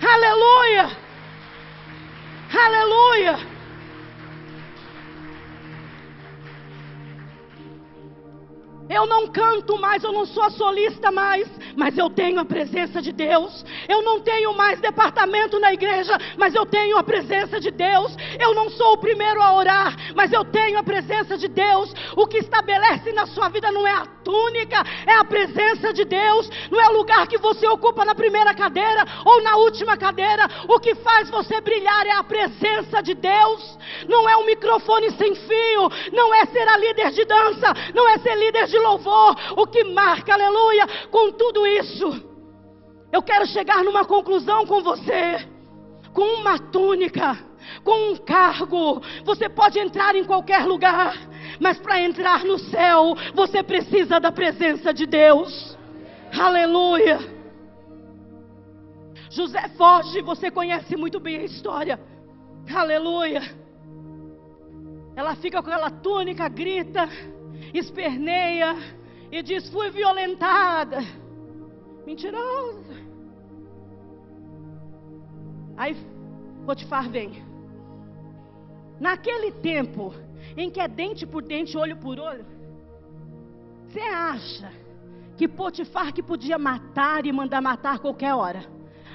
Aleluia! 0.02 0.90
Aleluia! 2.52 3.60
Eu 8.90 9.07
não 9.07 9.29
canto 9.29 9.79
mais, 9.79 10.03
eu 10.03 10.12
não 10.12 10.26
sou 10.26 10.42
a 10.42 10.50
solista 10.50 11.12
mais, 11.12 11.48
mas 11.76 11.96
eu 11.96 12.11
tenho 12.11 12.40
a 12.40 12.44
presença 12.44 13.00
de 13.00 13.12
Deus. 13.12 13.64
Eu 13.88 14.03
não 14.03 14.20
tenho 14.20 14.53
mais 14.57 14.81
departamento 14.81 15.61
na 15.61 15.72
igreja, 15.72 16.18
mas 16.37 16.57
eu 16.57 16.66
tenho 16.66 16.98
a 16.98 17.03
presença 17.03 17.61
de 17.61 17.70
Deus. 17.70 18.16
Eu 18.38 18.53
não 18.53 18.68
sou 18.68 18.94
o 18.94 18.98
primeiro 18.98 19.40
a 19.40 19.55
orar, 19.55 19.96
mas 20.16 20.33
eu 20.33 20.44
tenho 20.44 20.76
a 20.76 20.83
presença 20.83 21.38
de 21.38 21.46
Deus. 21.46 21.94
O 22.16 22.26
que 22.26 22.38
estabelece 22.38 23.12
na 23.12 23.26
sua 23.26 23.48
vida 23.48 23.70
não 23.70 23.87
é 23.87 23.92
a 23.92 24.07
túnica, 24.30 24.84
é 25.06 25.14
a 25.16 25.24
presença 25.24 25.92
de 25.92 26.04
Deus. 26.04 26.48
Não 26.70 26.80
é 26.80 26.88
o 26.88 26.96
lugar 26.98 27.26
que 27.26 27.36
você 27.38 27.66
ocupa 27.66 28.04
na 28.04 28.14
primeira 28.14 28.54
cadeira 28.54 29.04
ou 29.24 29.42
na 29.42 29.56
última 29.56 29.96
cadeira. 29.96 30.46
O 30.68 30.78
que 30.78 30.94
faz 30.94 31.28
você 31.28 31.60
brilhar 31.60 32.06
é 32.06 32.12
a 32.12 32.22
presença 32.22 33.02
de 33.02 33.14
Deus. 33.14 33.78
Não 34.08 34.28
é 34.28 34.36
um 34.36 34.46
microfone 34.46 35.10
sem 35.12 35.34
fio, 35.34 35.90
não 36.12 36.32
é 36.32 36.46
ser 36.46 36.68
a 36.68 36.76
líder 36.76 37.10
de 37.10 37.24
dança, 37.24 37.74
não 37.92 38.08
é 38.08 38.18
ser 38.18 38.36
líder 38.36 38.66
de 38.66 38.78
louvor, 38.78 39.34
o 39.56 39.66
que 39.66 39.82
marca, 39.82 40.32
aleluia, 40.32 40.86
com 41.10 41.32
tudo 41.32 41.66
isso. 41.66 42.30
Eu 43.12 43.22
quero 43.22 43.46
chegar 43.46 43.82
numa 43.82 44.04
conclusão 44.04 44.64
com 44.64 44.80
você, 44.80 45.44
com 46.12 46.22
uma 46.40 46.56
túnica, 46.56 47.36
com 47.82 48.12
um 48.12 48.16
cargo. 48.16 49.02
Você 49.24 49.48
pode 49.48 49.80
entrar 49.80 50.14
em 50.14 50.24
qualquer 50.24 50.64
lugar, 50.64 51.16
mas 51.61 51.79
para 51.79 52.01
entrar 52.01 52.42
no 52.44 52.59
céu, 52.59 53.14
você 53.35 53.62
precisa 53.62 54.18
da 54.18 54.33
presença 54.33 54.94
de 54.94 55.05
Deus. 55.05 55.79
Aleluia. 56.33 57.18
José 59.29 59.68
foge, 59.77 60.23
você 60.23 60.51
conhece 60.51 60.96
muito 60.96 61.20
bem 61.20 61.37
a 61.37 61.44
história. 61.44 62.01
Aleluia. 62.75 63.42
Ela 65.14 65.37
fica 65.37 65.62
com 65.62 65.68
aquela 65.68 65.90
túnica, 65.90 66.49
grita 66.49 67.07
esperneia 67.75 68.75
e 69.31 69.42
diz: 69.42 69.68
Fui 69.68 69.90
violentada. 69.90 70.99
Mentirosa. 72.07 72.96
Aí 75.77 75.94
Potifar 76.64 77.09
vem. 77.09 77.44
Naquele 78.99 79.53
tempo 79.53 80.14
em 80.56 80.70
que 80.70 80.80
é 80.80 80.88
dente 80.88 81.26
por 81.26 81.42
dente, 81.42 81.76
olho 81.76 81.96
por 81.96 82.18
olho, 82.18 82.44
você 83.88 84.00
acha 84.00 84.72
que 85.36 85.48
Potifar 85.48 86.12
que 86.12 86.22
podia 86.22 86.58
matar 86.58 87.26
e 87.26 87.32
mandar 87.32 87.60
matar 87.60 87.98
qualquer 87.98 88.34
hora? 88.34 88.64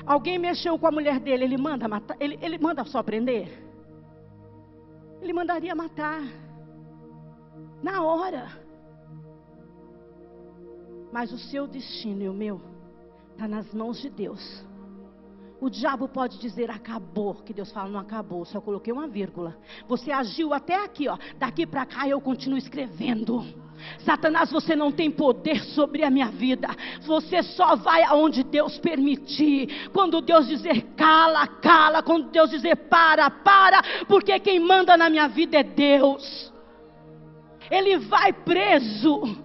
Alguém 0.06 0.38
mexeu 0.38 0.78
com 0.78 0.88
a 0.88 0.92
mulher 0.92 1.20
dele, 1.20 1.46
ele 1.46 1.58
manda 1.58 1.88
matar, 1.88 2.18
ele, 2.20 2.38
ele 2.42 2.58
manda 2.58 2.84
só 2.84 3.02
prender? 3.02 3.64
Ele 5.22 5.34
mandaria 5.34 5.74
matar 5.74 6.22
na 7.82 8.04
hora. 8.04 8.48
Mas 11.12 11.32
o 11.32 11.38
seu 11.38 11.66
destino 11.66 12.24
e 12.24 12.30
o 12.30 12.34
meu 12.34 12.62
está 13.32 13.48
nas 13.48 13.74
mãos 13.74 14.02
de 14.02 14.10
Deus. 14.10 14.66
O 15.60 15.70
diabo 15.70 16.08
pode 16.08 16.38
dizer 16.38 16.70
acabou, 16.70 17.36
que 17.36 17.54
Deus 17.54 17.72
fala 17.72 17.90
não 17.90 18.00
acabou, 18.00 18.44
só 18.46 18.60
coloquei 18.60 18.92
uma 18.92 19.08
vírgula. 19.08 19.58
Você 19.88 20.12
agiu 20.12 20.54
até 20.54 20.84
aqui, 20.84 21.08
ó. 21.08 21.18
Daqui 21.38 21.66
para 21.66 21.86
cá 21.86 22.08
eu 22.08 22.20
continuo 22.20 22.58
escrevendo. 22.58 23.46
Satanás, 24.00 24.52
você 24.52 24.76
não 24.76 24.92
tem 24.92 25.10
poder 25.10 25.64
sobre 25.64 26.04
a 26.04 26.10
minha 26.10 26.28
vida. 26.28 26.68
Você 27.02 27.42
só 27.44 27.76
vai 27.76 28.04
aonde 28.04 28.44
Deus 28.44 28.78
permitir. 28.78 29.90
Quando 29.92 30.22
Deus 30.22 30.48
dizer 30.48 30.82
cala, 30.96 31.48
cala. 31.48 32.04
Quando 32.04 32.30
Deus 32.32 32.50
dizer 32.50 32.76
para, 32.76 33.30
para. 33.30 33.82
Porque 34.08 34.38
quem 34.40 34.60
manda 34.60 34.98
na 34.98 35.10
minha 35.10 35.28
vida 35.28 35.58
é 35.58 35.64
Deus. 35.64 36.54
Ele 37.70 37.98
vai 37.98 38.32
preso 38.32 39.45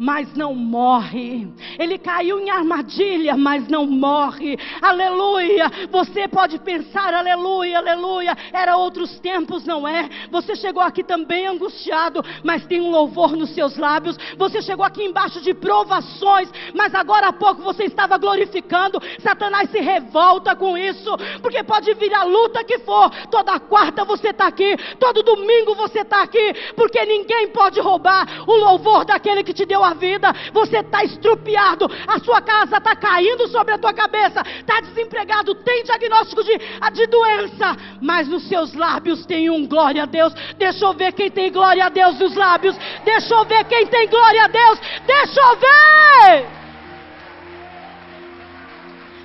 mas 0.00 0.34
não 0.34 0.54
morre. 0.54 1.46
Ele 1.78 1.98
caiu 1.98 2.40
em 2.40 2.48
armadilha, 2.48 3.36
mas 3.36 3.68
não 3.68 3.84
morre. 3.84 4.58
Aleluia. 4.80 5.70
Você 5.90 6.26
pode 6.26 6.58
pensar, 6.60 7.12
aleluia, 7.12 7.76
aleluia. 7.76 8.34
Era 8.50 8.78
outros 8.78 9.20
tempos, 9.20 9.66
não 9.66 9.86
é? 9.86 10.08
Você 10.30 10.56
chegou 10.56 10.82
aqui 10.82 11.04
também 11.04 11.46
angustiado, 11.46 12.24
mas 12.42 12.64
tem 12.64 12.80
um 12.80 12.90
louvor 12.90 13.36
nos 13.36 13.50
seus 13.50 13.76
lábios. 13.76 14.16
Você 14.38 14.62
chegou 14.62 14.86
aqui 14.86 15.04
embaixo 15.04 15.38
de 15.42 15.52
provações, 15.52 16.50
mas 16.74 16.94
agora 16.94 17.28
há 17.28 17.32
pouco 17.34 17.60
você 17.60 17.84
estava 17.84 18.16
glorificando. 18.16 18.98
Satanás 19.18 19.70
se 19.70 19.80
revolta 19.80 20.56
com 20.56 20.78
isso, 20.78 21.14
porque 21.42 21.62
pode 21.62 21.92
vir 21.92 22.14
a 22.14 22.24
luta 22.24 22.64
que 22.64 22.78
for. 22.78 23.10
Toda 23.30 23.60
quarta 23.60 24.02
você 24.06 24.28
está 24.28 24.46
aqui, 24.46 24.78
todo 24.98 25.22
domingo 25.22 25.74
você 25.74 26.00
está 26.00 26.22
aqui, 26.22 26.54
porque 26.74 27.04
ninguém 27.04 27.48
pode 27.48 27.78
roubar 27.80 28.26
o 28.48 28.56
louvor 28.56 29.04
daquele 29.04 29.44
que 29.44 29.52
te 29.52 29.66
deu 29.66 29.84
a 29.84 29.89
vida, 29.94 30.32
você 30.52 30.78
está 30.78 31.04
estrupiado, 31.04 31.90
a 32.06 32.18
sua 32.20 32.40
casa 32.40 32.76
está 32.76 32.94
caindo 32.96 33.48
sobre 33.48 33.74
a 33.74 33.78
tua 33.78 33.92
cabeça, 33.92 34.42
está 34.58 34.80
desempregado, 34.80 35.54
tem 35.54 35.84
diagnóstico 35.84 36.42
de, 36.44 36.58
de 36.92 37.06
doença, 37.06 37.76
mas 38.00 38.28
nos 38.28 38.48
seus 38.48 38.74
lábios 38.74 39.26
tem 39.26 39.50
um 39.50 39.66
glória 39.66 40.02
a 40.02 40.06
Deus. 40.06 40.32
Deixa 40.56 40.84
eu 40.84 40.92
ver 40.92 41.12
quem 41.12 41.30
tem 41.30 41.52
glória 41.52 41.86
a 41.86 41.88
Deus 41.88 42.18
nos 42.18 42.34
lábios, 42.34 42.76
deixa 43.04 43.34
eu 43.34 43.44
ver 43.44 43.64
quem 43.64 43.86
tem 43.86 44.08
glória 44.08 44.44
a 44.44 44.48
Deus, 44.48 44.80
deixa 45.06 45.40
eu 45.40 45.56
ver. 45.56 46.60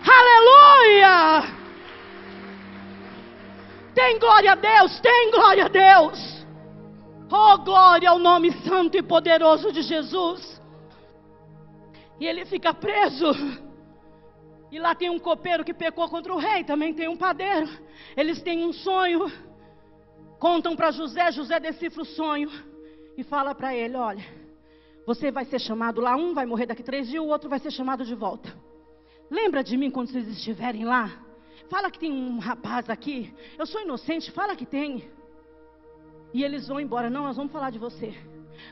Aleluia! 0.08 1.56
Tem 3.96 4.20
glória 4.20 4.52
a 4.52 4.56
Deus, 4.56 5.00
tem 5.00 5.32
glória 5.32 5.66
a 5.66 5.70
Deus. 5.70 6.45
Oh, 7.32 7.58
glória 7.58 8.10
ao 8.10 8.20
nome 8.20 8.52
santo 8.64 8.98
e 8.98 9.04
poderoso 9.04 9.72
de 9.72 9.82
Jesus. 9.82 10.62
E 12.20 12.26
ele 12.26 12.46
fica 12.46 12.74
preso. 12.74 13.32
E 14.72 14.80
lá 14.80 14.94
tem 14.94 15.10
um 15.10 15.20
copeiro 15.20 15.64
que 15.64 15.74
pecou 15.74 16.08
contra 16.10 16.34
o 16.34 16.38
rei, 16.38 16.64
também 16.64 16.94
tem 16.94 17.08
um 17.08 17.18
padeiro. 17.18 17.68
Eles 18.16 18.42
têm 18.42 18.66
um 18.66 18.74
sonho. 18.74 19.32
Contam 20.40 20.76
para 20.76 20.92
José, 20.92 21.32
José 21.32 21.60
decifra 21.60 22.02
o 22.02 22.06
sonho 22.06 22.50
e 23.18 23.24
fala 23.24 23.56
para 23.56 23.76
ele: 23.76 23.96
Olha, 23.96 24.24
você 25.06 25.32
vai 25.32 25.46
ser 25.46 25.60
chamado 25.60 26.02
lá, 26.02 26.16
um 26.16 26.34
vai 26.34 26.46
morrer 26.46 26.66
daqui 26.66 26.84
três 26.84 27.08
dias, 27.08 27.24
o 27.24 27.28
outro 27.28 27.50
vai 27.50 27.60
ser 27.60 27.72
chamado 27.72 28.04
de 28.06 28.14
volta. 28.14 28.54
Lembra 29.30 29.64
de 29.64 29.76
mim 29.78 29.90
quando 29.90 30.10
vocês 30.10 30.28
estiverem 30.28 30.86
lá? 30.86 31.12
Fala 31.70 31.90
que 31.90 31.98
tem 31.98 32.12
um 32.12 32.38
rapaz 32.38 32.90
aqui. 32.90 33.34
Eu 33.58 33.66
sou 33.66 33.82
inocente, 33.82 34.32
fala 34.32 34.56
que 34.56 34.66
tem. 34.66 35.10
E 36.36 36.44
eles 36.44 36.68
vão 36.68 36.82
embora. 36.82 37.10
Não, 37.10 37.24
nós 37.24 37.38
vamos 37.38 37.54
falar 37.54 37.70
de 37.70 37.80
você. 37.80 38.14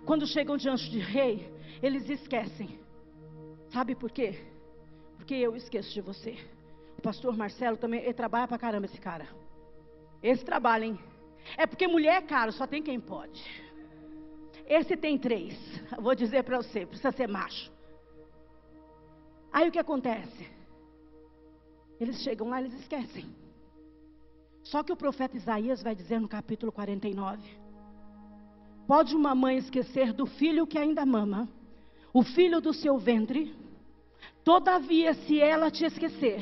Quando 0.05 0.27
chegam 0.27 0.57
diante 0.57 0.89
de 0.91 0.99
rei, 0.99 1.49
eles 1.81 2.09
esquecem. 2.09 2.77
Sabe 3.71 3.95
por 3.95 4.11
quê? 4.11 4.37
Porque 5.15 5.33
eu 5.33 5.55
esqueço 5.55 5.93
de 5.93 6.01
você. 6.01 6.37
O 6.97 7.01
pastor 7.01 7.37
Marcelo 7.37 7.77
também, 7.77 8.01
ele 8.01 8.13
trabalha 8.13 8.49
pra 8.49 8.57
caramba 8.57 8.85
esse 8.87 8.99
cara. 8.99 9.29
Esse 10.21 10.43
trabalha, 10.43 10.83
hein? 10.83 10.99
É 11.57 11.65
porque 11.65 11.87
mulher 11.87 12.17
é 12.17 12.21
caro, 12.21 12.51
só 12.51 12.67
tem 12.67 12.83
quem 12.83 12.99
pode. 12.99 13.41
Esse 14.67 14.97
tem 14.97 15.17
três. 15.17 15.57
vou 16.01 16.13
dizer 16.13 16.43
para 16.43 16.57
você, 16.57 16.85
precisa 16.85 17.13
ser 17.13 17.29
macho. 17.29 17.71
Aí 19.53 19.69
o 19.69 19.71
que 19.71 19.79
acontece? 19.79 20.49
Eles 21.97 22.21
chegam 22.23 22.49
lá, 22.49 22.59
eles 22.59 22.73
esquecem. 22.73 23.33
Só 24.63 24.81
que 24.81 24.91
o 24.91 24.97
profeta 24.97 25.37
Isaías 25.37 25.83
vai 25.83 25.95
dizer 25.95 26.19
no 26.19 26.27
capítulo 26.27 26.71
49: 26.71 27.41
Pode 28.87 29.15
uma 29.15 29.35
mãe 29.35 29.57
esquecer 29.57 30.13
do 30.13 30.25
filho 30.25 30.65
que 30.65 30.77
ainda 30.77 31.05
mama, 31.05 31.47
o 32.13 32.23
filho 32.23 32.59
do 32.59 32.73
seu 32.73 32.97
ventre, 32.97 33.53
Todavia, 34.43 35.13
se 35.13 35.39
ela 35.39 35.71
te 35.71 35.85
esquecer, 35.85 36.41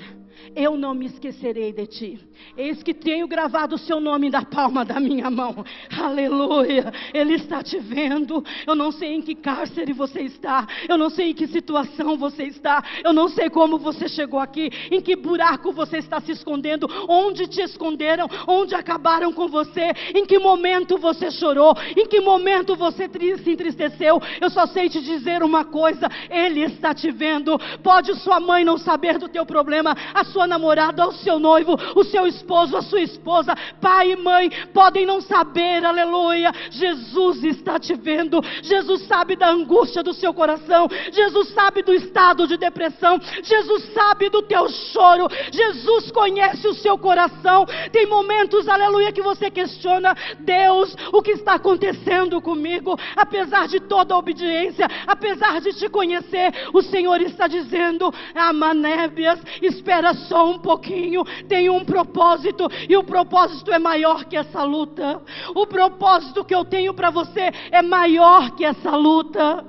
eu 0.56 0.78
não 0.78 0.94
me 0.94 1.06
esquecerei 1.06 1.72
de 1.72 1.86
ti. 1.88 2.20
Eis 2.58 2.82
que 2.84 2.94
tenho 2.94 3.28
gravado 3.28 3.76
o 3.76 3.78
seu 3.78 4.00
nome 4.00 4.30
na 4.30 4.44
palma 4.44 4.84
da 4.84 5.00
minha 5.00 5.30
mão. 5.30 5.64
Aleluia. 5.98 6.92
Ele 7.14 7.36
está 7.36 7.64
te 7.64 7.80
vendo. 7.80 8.44
Eu 8.66 8.76
não 8.76 8.92
sei 8.92 9.14
em 9.14 9.22
que 9.22 9.36
cárcere 9.36 9.94
você 9.94 10.22
está. 10.22 10.68
Eu 10.90 10.98
não 10.98 11.10
sei 11.10 11.30
em 11.30 11.34
que 11.34 11.48
situação 11.48 12.18
você 12.18 12.44
está. 12.44 12.84
Eu 13.04 13.14
não 13.14 13.30
sei 13.30 13.50
como 13.50 13.78
você 13.78 14.10
chegou 14.10 14.40
aqui. 14.40 14.70
Em 14.90 15.02
que 15.02 15.16
buraco 15.16 15.72
você 15.72 15.98
está 15.98 16.20
se 16.20 16.32
escondendo. 16.32 16.88
Onde 17.08 17.48
te 17.48 17.62
esconderam. 17.62 18.28
Onde 18.48 18.76
acabaram 18.76 19.32
com 19.32 19.48
você. 19.48 19.92
Em 20.14 20.26
que 20.26 20.40
momento 20.40 20.98
você 20.98 21.32
chorou. 21.32 21.76
Em 21.96 22.08
que 22.08 22.20
momento 22.20 22.76
você 22.76 23.10
se 23.44 23.52
entristeceu. 23.52 24.22
Eu 24.40 24.50
só 24.50 24.66
sei 24.68 24.90
te 24.90 25.02
dizer 25.02 25.44
uma 25.44 25.64
coisa. 25.64 26.10
Ele 26.30 26.62
está 26.64 26.94
te 26.94 27.12
vendo. 27.12 27.58
Pode 27.82 28.14
sua 28.16 28.40
mãe 28.40 28.66
não 28.66 28.78
saber 28.78 29.18
do 29.18 29.30
teu 29.30 29.46
problema 29.46 29.96
a 30.14 30.21
sua 30.24 30.48
namorada, 30.48 31.08
o 31.08 31.12
seu 31.12 31.40
noivo, 31.40 31.78
o 31.96 32.04
seu 32.04 32.28
esposo, 32.28 32.78
a 32.78 32.82
sua 32.82 33.02
esposa, 33.02 33.56
pai 33.80 34.12
e 34.12 34.16
mãe, 34.16 34.50
podem 34.74 35.06
não 35.06 35.22
saber, 35.22 35.86
aleluia. 35.86 36.52
Jesus 36.70 37.44
está 37.44 37.80
te 37.80 37.94
vendo, 37.94 38.42
Jesus 38.62 39.04
sabe 39.04 39.36
da 39.36 39.50
angústia 39.50 40.04
do 40.04 40.14
seu 40.14 40.34
coração, 40.34 40.88
Jesus 41.12 41.50
sabe 41.50 41.82
do 41.82 41.94
estado 41.94 42.48
de 42.48 42.58
depressão, 42.58 43.20
Jesus 43.44 43.84
sabe 43.94 44.30
do 44.30 44.42
teu 44.42 44.70
choro, 44.70 45.28
Jesus 45.52 46.12
conhece 46.12 46.68
o 46.68 46.74
seu 46.74 46.98
coração. 46.98 47.66
Tem 47.92 48.06
momentos, 48.06 48.68
aleluia, 48.68 49.12
que 49.12 49.22
você 49.22 49.50
questiona, 49.50 50.16
Deus, 50.40 50.96
o 51.12 51.22
que 51.22 51.32
está 51.32 51.56
acontecendo 51.56 52.42
comigo? 52.42 52.98
Apesar 53.16 53.68
de 53.68 53.80
toda 53.80 54.14
a 54.14 54.18
obediência, 54.18 54.88
apesar 55.06 55.62
de 55.62 55.74
te 55.74 55.90
conhecer, 55.90 56.52
o 56.74 56.82
Senhor 56.82 57.22
está 57.22 57.48
dizendo: 57.48 58.14
Amanébias, 58.36 59.40
espera 59.62 60.11
só 60.14 60.50
um 60.50 60.60
pouquinho, 60.60 61.24
tem 61.48 61.70
um 61.70 61.84
propósito, 61.84 62.68
e 62.90 62.96
o 62.96 63.04
propósito 63.04 63.72
é 63.72 63.80
maior 63.80 64.26
que 64.26 64.38
essa 64.38 64.64
luta. 64.64 65.22
O 65.56 65.66
propósito 65.66 66.44
que 66.44 66.56
eu 66.56 66.66
tenho 66.66 66.94
para 66.94 67.10
você 67.10 67.52
é 67.72 67.82
maior 67.82 68.52
que 68.52 68.66
essa 68.66 68.96
luta. 68.96 69.66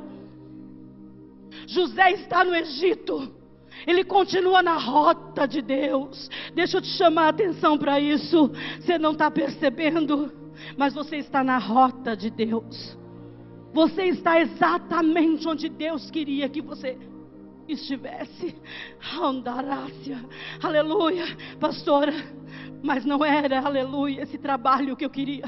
José 1.66 2.12
está 2.12 2.44
no 2.44 2.54
Egito. 2.54 3.32
Ele 3.86 4.04
continua 4.04 4.62
na 4.62 4.76
rota 4.76 5.46
de 5.46 5.60
Deus. 5.60 6.30
Deixa 6.54 6.76
eu 6.76 6.82
te 6.82 6.88
chamar 6.88 7.26
a 7.26 7.28
atenção 7.30 7.76
para 7.76 7.98
isso. 7.98 8.50
Você 8.80 8.98
não 8.98 9.12
está 9.12 9.30
percebendo, 9.30 10.32
mas 10.76 10.94
você 10.94 11.16
está 11.16 11.42
na 11.42 11.58
rota 11.58 12.16
de 12.16 12.30
Deus. 12.30 12.96
Você 13.72 14.04
está 14.04 14.40
exatamente 14.40 15.48
onde 15.48 15.68
Deus 15.68 16.10
queria 16.10 16.48
que 16.48 16.60
você 16.60 16.98
estivesse. 17.68 18.54
Andarácia, 19.20 20.18
aleluia, 20.62 21.24
pastora, 21.60 22.12
mas 22.82 23.04
não 23.04 23.24
era, 23.24 23.60
aleluia, 23.60 24.22
esse 24.22 24.38
trabalho 24.38 24.96
que 24.96 25.04
eu 25.04 25.10
queria. 25.10 25.44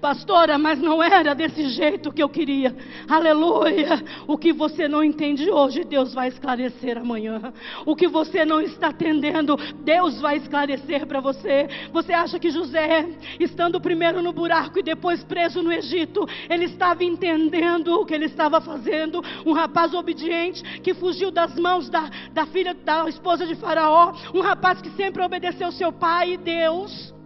Pastora, 0.00 0.58
mas 0.58 0.78
não 0.78 1.02
era 1.02 1.34
desse 1.34 1.68
jeito 1.68 2.12
que 2.12 2.22
eu 2.22 2.28
queria. 2.28 2.74
Aleluia. 3.08 4.02
O 4.26 4.36
que 4.36 4.52
você 4.52 4.88
não 4.88 5.02
entende 5.02 5.50
hoje, 5.50 5.84
Deus 5.84 6.14
vai 6.14 6.28
esclarecer 6.28 6.98
amanhã. 6.98 7.52
O 7.86 7.94
que 7.94 8.08
você 8.08 8.44
não 8.44 8.60
está 8.60 8.88
atendendo, 8.88 9.56
Deus 9.82 10.20
vai 10.20 10.36
esclarecer 10.36 11.06
para 11.06 11.20
você. 11.20 11.68
Você 11.92 12.12
acha 12.12 12.38
que 12.38 12.50
José, 12.50 13.08
estando 13.38 13.80
primeiro 13.80 14.22
no 14.22 14.32
buraco 14.32 14.78
e 14.78 14.82
depois 14.82 15.22
preso 15.24 15.62
no 15.62 15.72
Egito, 15.72 16.26
ele 16.48 16.64
estava 16.64 17.04
entendendo 17.04 18.00
o 18.00 18.06
que 18.06 18.14
ele 18.14 18.26
estava 18.26 18.60
fazendo? 18.60 19.22
Um 19.44 19.52
rapaz 19.52 19.94
obediente 19.94 20.62
que 20.80 20.94
fugiu 20.94 21.30
das 21.30 21.54
mãos 21.58 21.88
da, 21.88 22.10
da 22.32 22.46
filha, 22.46 22.74
da 22.74 23.08
esposa 23.08 23.46
de 23.46 23.54
Faraó. 23.54 24.12
Um 24.34 24.40
rapaz 24.40 24.80
que 24.80 24.90
sempre 24.90 25.22
obedeceu 25.22 25.70
seu 25.72 25.92
pai 25.92 26.32
e 26.32 26.36
Deus. 26.36 27.19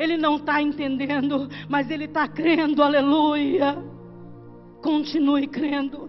Ele 0.00 0.16
não 0.16 0.36
está 0.36 0.62
entendendo, 0.62 1.46
mas 1.68 1.90
ele 1.90 2.06
está 2.06 2.26
crendo, 2.26 2.82
aleluia. 2.82 3.76
Continue 4.82 5.46
crendo. 5.46 6.08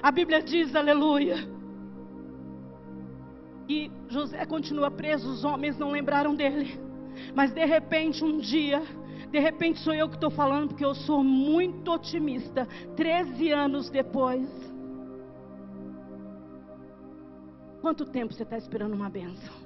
A 0.00 0.12
Bíblia 0.12 0.40
diz, 0.40 0.72
aleluia. 0.76 1.36
E 3.68 3.90
José 4.08 4.46
continua 4.46 4.88
preso, 4.88 5.28
os 5.28 5.44
homens 5.44 5.76
não 5.76 5.90
lembraram 5.90 6.32
dele. 6.32 6.78
Mas 7.34 7.52
de 7.52 7.64
repente, 7.64 8.22
um 8.22 8.38
dia, 8.38 8.80
de 9.32 9.40
repente 9.40 9.80
sou 9.80 9.92
eu 9.92 10.08
que 10.08 10.14
estou 10.14 10.30
falando, 10.30 10.68
porque 10.68 10.84
eu 10.84 10.94
sou 10.94 11.24
muito 11.24 11.90
otimista. 11.90 12.68
Treze 12.94 13.50
anos 13.50 13.90
depois. 13.90 14.48
Quanto 17.80 18.06
tempo 18.06 18.32
você 18.32 18.44
está 18.44 18.56
esperando 18.56 18.94
uma 18.94 19.10
benção? 19.10 19.63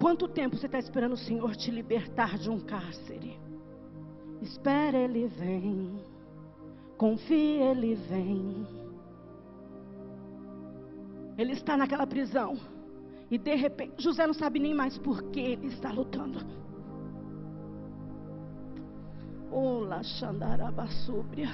Quanto 0.00 0.28
tempo 0.28 0.56
você 0.56 0.66
está 0.66 0.78
esperando 0.78 1.12
o 1.12 1.16
Senhor 1.16 1.56
te 1.56 1.70
libertar 1.70 2.38
de 2.38 2.50
um 2.50 2.60
cárcere? 2.60 3.38
Espera, 4.42 4.98
Ele 4.98 5.26
vem. 5.26 6.04
confie, 6.96 7.60
ele 7.62 7.94
vem. 7.94 8.66
Ele 11.36 11.52
está 11.52 11.76
naquela 11.76 12.06
prisão. 12.06 12.56
E 13.30 13.36
de 13.36 13.54
repente, 13.54 14.02
José 14.02 14.26
não 14.26 14.34
sabe 14.34 14.58
nem 14.58 14.74
mais 14.74 14.96
por 14.96 15.22
que 15.24 15.40
ele 15.40 15.66
está 15.66 15.90
lutando. 15.90 16.38
Olá, 19.50 20.02
Xandarabasúbria. 20.02 21.48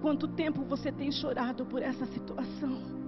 Quanto 0.00 0.26
tempo 0.28 0.64
você 0.64 0.90
tem 0.90 1.12
chorado 1.12 1.64
por 1.66 1.82
essa 1.82 2.06
situação? 2.06 3.01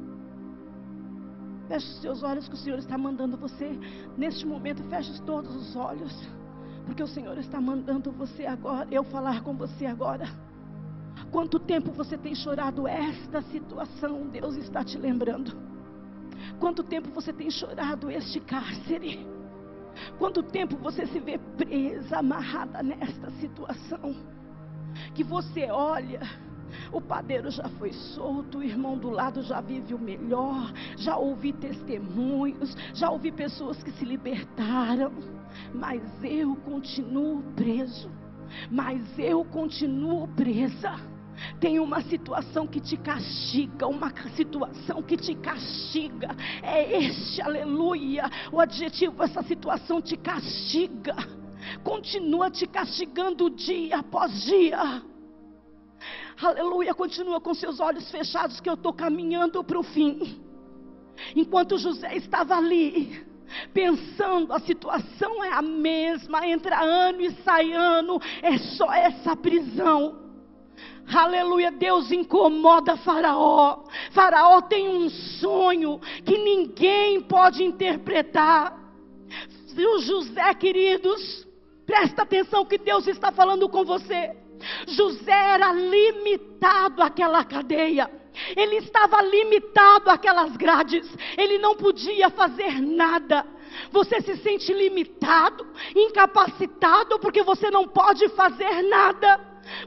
Feche 1.69 1.87
os 1.87 2.01
seus 2.01 2.23
olhos 2.23 2.49
que 2.49 2.55
o 2.55 2.59
Senhor 2.59 2.79
está 2.79 2.99
mandando 2.99 3.37
você. 3.37 3.79
Neste 4.17 4.47
momento, 4.47 4.83
feche 4.85 5.21
todos 5.23 5.55
os 5.55 5.77
olhos. 5.77 6.13
Porque 6.85 7.03
o 7.03 7.07
Senhor 7.07 7.37
está 7.39 7.61
mandando 7.61 8.13
você 8.13 8.45
agora, 8.47 8.87
eu 8.91 9.03
falar 9.05 9.43
com 9.43 9.55
você 9.55 9.87
agora. 9.87 10.29
Quanto 11.31 11.59
tempo 11.59 11.91
você 11.93 12.19
tem 12.19 12.35
chorado 12.35 12.87
esta 12.87 13.41
situação? 13.43 14.29
Deus 14.29 14.57
está 14.57 14.85
te 14.85 14.99
lembrando. 14.99 15.57
Quanto 16.59 16.83
tempo 16.83 17.09
você 17.11 17.33
tem 17.33 17.51
chorado 17.51 18.11
este 18.11 18.41
cárcere? 18.41 19.27
Quanto 20.19 20.43
tempo 20.43 20.77
você 20.77 21.07
se 21.07 21.21
vê 21.21 21.39
presa, 21.39 22.19
amarrada 22.19 22.83
nesta 22.83 23.31
situação? 23.33 24.15
Que 25.15 25.25
você 25.25 25.71
olha, 25.71 26.21
o 26.93 27.01
padeiro 27.01 27.51
já 27.51 27.69
foi 27.71 27.93
solto, 27.93 28.59
o 28.59 28.63
irmão 28.63 28.97
do 28.97 29.11
lado 29.11 29.43
já 29.43 29.61
vive 29.61 29.95
o 29.95 29.99
melhor, 29.99 30.73
já 30.97 31.17
ouvi 31.17 31.53
testemunhos, 31.53 32.77
já 32.95 33.11
ouvi 33.11 33.33
pessoas 33.33 33.83
que 33.83 33.91
se 33.93 34.05
libertaram, 34.05 35.13
mas 35.75 36.03
eu 36.23 36.57
continuo 36.57 37.43
preso, 37.55 38.11
mas 38.71 39.01
eu 39.19 39.45
continuo 39.45 40.29
presa. 40.29 40.97
Tem 41.59 41.81
uma 41.81 42.01
situação 42.03 42.67
que 42.67 42.81
te 42.81 42.97
castiga, 42.97 43.89
uma 43.89 44.13
situação 44.37 45.03
que 45.03 45.17
te 45.17 45.35
castiga. 45.35 46.29
É 46.63 46.99
este, 46.99 47.43
aleluia, 47.43 48.31
o 48.53 48.61
adjetivo, 48.61 49.23
essa 49.23 49.43
situação 49.43 50.01
te 50.01 50.17
castiga. 50.17 51.17
Continua 51.83 52.51
te 52.51 52.67
castigando 52.67 53.51
dia 53.51 53.99
após 53.99 54.45
dia. 54.45 55.03
Aleluia, 56.41 56.95
continua 56.95 57.41
com 57.41 57.55
seus 57.55 57.81
olhos 57.81 58.11
fechados 58.11 58.61
que 58.61 58.69
eu 58.69 58.75
estou 58.75 58.93
caminhando 58.93 59.63
para 59.63 59.79
o 59.79 59.83
fim. 59.83 60.41
Enquanto 61.35 61.79
José 61.79 62.17
estava 62.17 62.57
ali, 62.57 63.25
pensando, 63.73 64.53
a 64.53 64.59
situação 64.59 65.43
é 65.45 65.53
a 65.53 65.63
mesma, 65.63 66.47
entra 66.47 66.83
ano 66.83 67.21
e 67.21 67.31
sai 67.43 67.73
ano, 67.73 68.21
é 68.43 68.59
só 68.59 68.93
essa 68.93 69.37
prisão. 69.37 70.23
Aleluia, 71.13 71.71
Deus 71.71 72.11
incomoda 72.11 72.97
Faraó. 72.97 73.85
Faraó 74.11 74.61
tem 74.63 74.89
um 74.89 75.09
sonho 75.11 76.01
que 76.25 76.37
ninguém 76.39 77.21
pode 77.21 77.63
interpretar. 77.63 78.77
Viu, 79.75 80.01
José, 80.01 80.55
queridos? 80.55 81.47
Presta 81.85 82.23
atenção 82.23 82.65
que 82.65 82.79
Deus 82.79 83.07
está 83.07 83.31
falando 83.31 83.69
com 83.69 83.85
você. 83.85 84.35
José 84.87 85.33
era 85.33 85.73
limitado 85.73 87.03
àquela 87.03 87.45
cadeia. 87.45 88.11
Ele 88.57 88.77
estava 88.77 89.23
limitado 89.23 90.11
àquelas 90.11 90.57
grades. 90.57 91.09
Ele 91.37 91.59
não 91.59 91.77
podia 91.77 92.31
fazer 92.31 92.81
nada. 92.81 93.47
Você 93.91 94.21
se 94.21 94.37
sente 94.37 94.73
limitado, 94.73 95.67
incapacitado, 95.95 97.19
porque 97.19 97.43
você 97.43 97.71
não 97.71 97.87
pode 97.87 98.29
fazer 98.31 98.83
nada. 98.83 99.41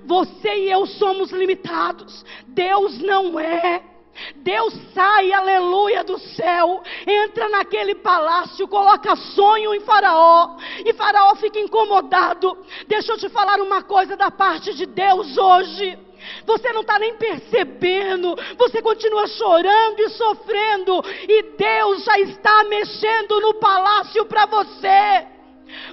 Você 0.05 0.65
e 0.65 0.71
eu 0.71 0.85
somos 0.85 1.31
limitados. 1.31 2.25
Deus 2.47 2.99
não 2.99 3.39
é. 3.39 3.96
Deus 4.37 4.73
sai, 4.93 5.31
aleluia, 5.31 6.03
do 6.03 6.17
céu, 6.19 6.81
entra 7.05 7.49
naquele 7.49 7.95
palácio, 7.95 8.67
coloca 8.67 9.15
sonho 9.15 9.73
em 9.73 9.79
Faraó, 9.81 10.57
e 10.85 10.93
Faraó 10.93 11.35
fica 11.35 11.59
incomodado. 11.59 12.57
Deixa 12.87 13.13
eu 13.13 13.17
te 13.17 13.29
falar 13.29 13.59
uma 13.61 13.83
coisa 13.83 14.15
da 14.15 14.31
parte 14.31 14.73
de 14.73 14.85
Deus 14.85 15.37
hoje. 15.37 15.97
Você 16.45 16.73
não 16.73 16.81
está 16.81 16.97
nem 16.99 17.15
percebendo, 17.15 18.35
você 18.57 18.81
continua 18.81 19.27
chorando 19.27 19.99
e 19.99 20.09
sofrendo, 20.09 21.01
e 21.27 21.43
Deus 21.55 22.03
já 22.03 22.19
está 22.19 22.63
mexendo 22.65 23.39
no 23.39 23.53
palácio 23.55 24.25
para 24.25 24.45
você. 24.45 25.36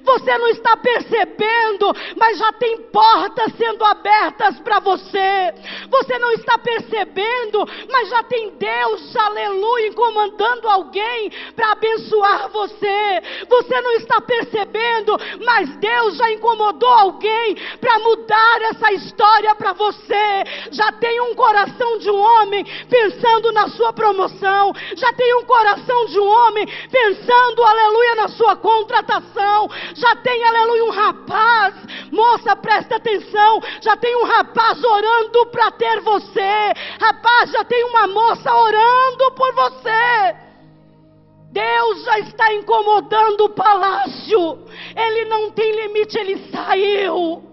Você 0.03 0.39
não 0.39 0.49
está 0.49 0.77
percebendo, 0.77 1.93
mas 2.17 2.39
já 2.39 2.53
tem 2.53 2.79
portas 2.91 3.53
sendo 3.57 3.85
abertas 3.85 4.59
para 4.61 4.81
você. 4.81 5.55
Você 5.91 6.19
não 6.19 6.33
está 6.33 6.59
percebendo, 6.59 7.67
mas 7.91 8.09
já 8.09 8.23
tem 8.23 8.51
Deus, 8.51 9.17
aleluia, 9.17 9.93
comandando 9.93 10.69
alguém 10.69 11.31
para 11.55 11.73
abençoar 11.73 12.49
você. 12.51 13.23
Você 13.49 13.81
não 13.81 13.93
está 13.93 14.21
percebendo, 14.21 15.17
mas 15.45 15.77
Deus 15.77 16.17
já 16.17 16.31
incomodou 16.33 16.89
alguém 16.89 17.57
para 17.81 17.99
mudar 18.01 18.63
essa 18.63 18.93
história 18.93 19.55
para 19.55 19.73
você. 19.73 20.45
Já 20.71 20.93
tem 20.93 21.21
um 21.21 21.35
coração 21.35 21.99
de 21.99 22.11
um 22.11 22.21
homem 22.21 22.65
pensando 22.89 23.53
na 23.53 23.69
sua 23.69 23.93
promoção. 23.93 24.73
Já 24.97 25.13
tem 25.13 25.35
um 25.37 25.45
coração 25.45 26.07
de 26.07 26.19
um 26.19 26.27
homem 26.27 26.67
pensando, 26.91 27.63
aleluia, 27.63 28.15
na 28.17 28.29
sua 28.29 28.57
contratação 28.57 29.63
já 29.94 30.16
tem, 30.16 30.44
aleluia, 30.44 30.85
um 30.85 30.90
rapaz, 30.90 31.74
moça, 32.11 32.57
presta 32.57 32.96
atenção, 32.96 33.61
já 33.81 33.96
tem 33.96 34.16
um 34.16 34.24
rapaz 34.24 34.83
orando 34.83 35.46
para 35.46 35.70
ter 35.72 36.00
você, 36.00 36.72
rapaz, 37.00 37.50
já 37.50 37.64
tem 37.64 37.85
uma 37.85 38.07
moça 38.07 38.53
orando 38.55 39.33
por 39.33 39.55
você. 39.55 40.37
Deus 41.53 42.05
já 42.05 42.18
está 42.18 42.53
incomodando 42.53 43.44
o 43.44 43.50
palácio, 43.50 44.59
ele 44.96 45.24
não 45.27 45.53
tem 45.53 45.70
limite, 45.87 46.18
ele 46.18 46.50
saiu 46.50 47.44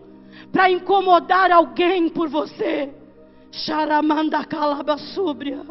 para 0.51 0.71
incomodar 0.71 1.51
alguém 1.51 2.09
por 2.09 2.27
você. 2.27 2.89
Charamanda 3.51 4.43
calabasúbria, 4.45 5.61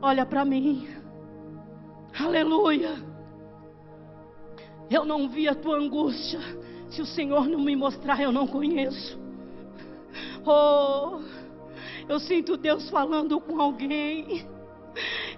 olha 0.00 0.24
para 0.24 0.44
mim, 0.44 0.88
aleluia. 2.18 3.05
Eu 4.90 5.04
não 5.04 5.28
vi 5.28 5.48
a 5.48 5.54
tua 5.54 5.78
angústia. 5.78 6.40
Se 6.88 7.02
o 7.02 7.06
Senhor 7.06 7.48
não 7.48 7.60
me 7.60 7.74
mostrar, 7.74 8.20
eu 8.20 8.30
não 8.30 8.46
conheço. 8.46 9.18
Oh, 10.44 11.20
eu 12.08 12.20
sinto 12.20 12.56
Deus 12.56 12.88
falando 12.88 13.40
com 13.40 13.60
alguém. 13.60 14.46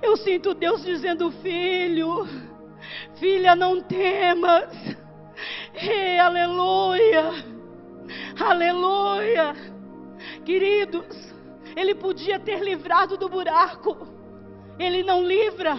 Eu 0.02 0.16
sinto 0.16 0.54
Deus 0.54 0.84
dizendo: 0.84 1.30
Filho, 1.30 2.28
filha, 3.18 3.56
não 3.56 3.80
temas. 3.80 4.68
Aleluia, 6.22 7.44
aleluia. 8.38 9.54
Queridos, 10.44 11.32
ele 11.76 11.94
podia 11.94 12.38
ter 12.38 12.60
livrado 12.60 13.16
do 13.16 13.28
buraco, 13.28 14.06
ele 14.78 15.02
não 15.02 15.22
livra, 15.22 15.76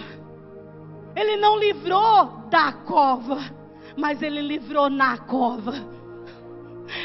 ele 1.14 1.36
não 1.36 1.58
livrou 1.58 2.48
da 2.50 2.72
cova 2.72 3.59
mas 3.96 4.22
ele 4.22 4.40
livrou 4.40 4.88
na 4.88 5.18
cova. 5.18 6.00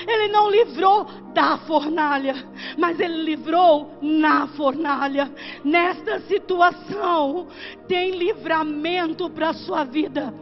Ele 0.07 0.27
não 0.29 0.49
livrou 0.49 1.05
da 1.33 1.57
fornalha, 1.59 2.35
mas 2.77 2.99
ele 2.99 3.23
livrou 3.23 3.97
na 4.01 4.47
fornalha. 4.47 5.31
Nesta 5.63 6.19
situação, 6.21 7.47
tem 7.87 8.11
livramento 8.11 9.29
para 9.29 9.49
a 9.49 9.53
sua 9.53 9.83
vida. 9.83 10.33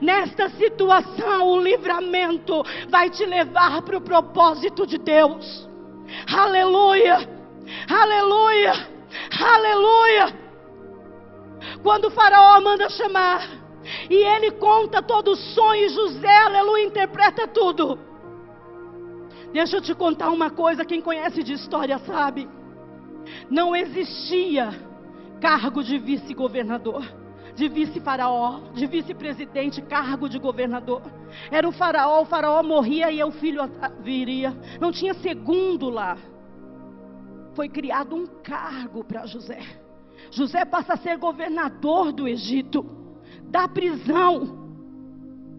Nesta 0.00 0.48
situação, 0.50 1.46
o 1.48 1.60
livramento 1.60 2.64
vai 2.88 3.08
te 3.10 3.24
levar 3.24 3.82
para 3.82 3.98
o 3.98 4.00
propósito 4.00 4.86
de 4.86 4.98
Deus. 4.98 5.68
Aleluia! 6.32 7.18
Aleluia! 7.88 8.72
Aleluia! 9.40 10.48
Quando 11.82 12.06
o 12.06 12.10
faraó 12.10 12.60
manda 12.60 12.88
chamar, 12.90 13.57
e 14.10 14.14
ele 14.14 14.52
conta 14.52 15.02
todo 15.02 15.32
o 15.32 15.36
sonho, 15.36 15.88
José, 15.90 16.36
aleluia, 16.44 16.84
interpreta 16.84 17.46
tudo. 17.46 17.98
Deixa 19.52 19.76
eu 19.76 19.80
te 19.80 19.94
contar 19.94 20.30
uma 20.30 20.50
coisa, 20.50 20.84
quem 20.84 21.00
conhece 21.00 21.42
de 21.42 21.52
história 21.52 21.98
sabe. 21.98 22.48
Não 23.50 23.76
existia 23.76 24.70
cargo 25.40 25.82
de 25.82 25.98
vice-governador, 25.98 27.04
de 27.54 27.68
vice-faraó, 27.68 28.60
de 28.72 28.86
vice-presidente, 28.86 29.82
cargo 29.82 30.28
de 30.28 30.38
governador. 30.38 31.02
Era 31.50 31.68
o 31.68 31.72
faraó, 31.72 32.22
o 32.22 32.26
faraó 32.26 32.62
morria 32.62 33.10
e 33.10 33.22
o 33.22 33.30
filho 33.30 33.62
viria. 34.00 34.56
Não 34.80 34.90
tinha 34.90 35.14
segundo 35.14 35.90
lá. 35.90 36.16
Foi 37.54 37.68
criado 37.68 38.16
um 38.16 38.26
cargo 38.26 39.04
para 39.04 39.26
José. 39.26 39.60
José 40.30 40.64
passa 40.64 40.94
a 40.94 40.96
ser 40.96 41.16
governador 41.18 42.12
do 42.12 42.26
Egito 42.26 42.97
da 43.50 43.66
prisão 43.66 44.68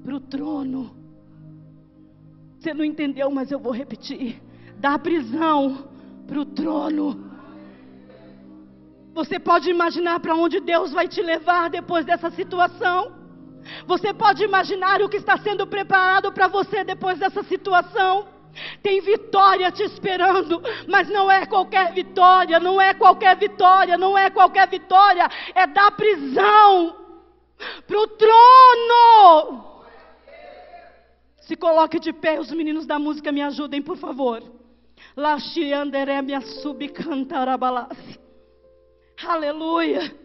para 0.03 0.15
o 0.15 0.19
trono. 0.19 0.95
Você 2.57 2.73
não 2.73 2.83
entendeu, 2.83 3.29
mas 3.31 3.51
eu 3.51 3.59
vou 3.59 3.71
repetir. 3.71 4.41
da 4.77 4.97
prisão 4.97 5.89
para 6.25 6.39
o 6.39 6.45
trono. 6.45 7.29
Você 9.13 9.37
pode 9.37 9.69
imaginar 9.69 10.21
para 10.21 10.35
onde 10.35 10.61
Deus 10.61 10.93
vai 10.93 11.05
te 11.05 11.21
levar 11.21 11.69
depois 11.69 12.05
dessa 12.05 12.29
situação? 12.31 13.11
Você 13.85 14.13
pode 14.13 14.41
imaginar 14.41 15.01
o 15.01 15.09
que 15.09 15.17
está 15.17 15.37
sendo 15.37 15.67
preparado 15.67 16.31
para 16.31 16.47
você 16.47 16.85
depois 16.85 17.19
dessa 17.19 17.43
situação? 17.43 18.27
Tem 18.81 19.01
vitória 19.01 19.69
te 19.69 19.83
esperando, 19.83 20.61
mas 20.87 21.09
não 21.09 21.29
é 21.29 21.45
qualquer 21.45 21.93
vitória, 21.93 22.57
não 22.57 22.79
é 22.79 22.93
qualquer 22.93 23.35
vitória, 23.35 23.97
não 23.97 24.17
é 24.17 24.29
qualquer 24.29 24.67
vitória, 24.69 25.29
é 25.53 25.67
da 25.67 25.91
prisão 25.91 26.98
para 27.85 27.99
o 27.99 28.07
trono. 28.07 29.79
Se 31.41 31.55
coloque 31.55 31.99
de 31.99 32.13
pé, 32.13 32.39
os 32.39 32.51
meninos 32.51 32.85
da 32.85 32.99
música 32.99 33.31
me 33.31 33.41
ajudem, 33.41 33.81
por 33.81 33.97
favor. 33.97 34.43
Aleluia. 39.27 40.15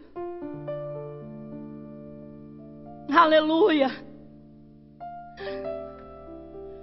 Aleluia. 3.11 3.89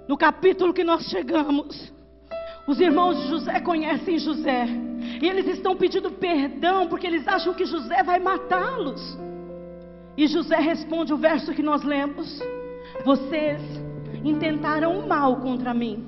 No 0.07 0.17
capítulo 0.17 0.73
que 0.73 0.83
nós 0.83 1.05
chegamos, 1.05 1.93
os 2.67 2.79
irmãos 2.79 3.17
de 3.21 3.29
José 3.29 3.59
conhecem 3.61 4.19
José. 4.19 4.67
E 5.21 5.27
eles 5.27 5.47
estão 5.47 5.75
pedindo 5.75 6.11
perdão 6.11 6.87
porque 6.87 7.07
eles 7.07 7.27
acham 7.27 7.53
que 7.53 7.65
José 7.65 8.03
vai 8.03 8.19
matá-los. 8.19 9.17
E 10.15 10.27
José 10.27 10.57
responde 10.57 11.13
o 11.13 11.17
verso 11.17 11.53
que 11.53 11.63
nós 11.63 11.83
lemos: 11.83 12.39
Vocês 13.03 13.61
intentaram 14.23 14.99
o 14.99 15.07
mal 15.07 15.37
contra 15.37 15.73
mim, 15.73 16.05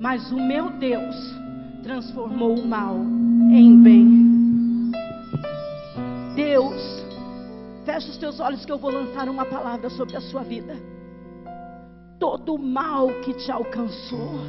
mas 0.00 0.30
o 0.30 0.36
meu 0.36 0.70
Deus 0.70 1.16
transformou 1.82 2.56
o 2.56 2.66
mal 2.66 2.96
em 3.50 3.82
bem. 3.82 4.92
Deus, 6.34 7.04
fecha 7.84 8.08
os 8.10 8.16
teus 8.16 8.38
olhos 8.38 8.64
que 8.64 8.70
eu 8.70 8.78
vou 8.78 8.92
lançar 8.92 9.28
uma 9.28 9.44
palavra 9.44 9.90
sobre 9.90 10.16
a 10.16 10.20
sua 10.20 10.42
vida. 10.42 10.76
Todo 12.20 12.54
o 12.54 12.58
mal 12.58 13.08
que 13.22 13.34
te 13.34 13.50
alcançou, 13.50 14.40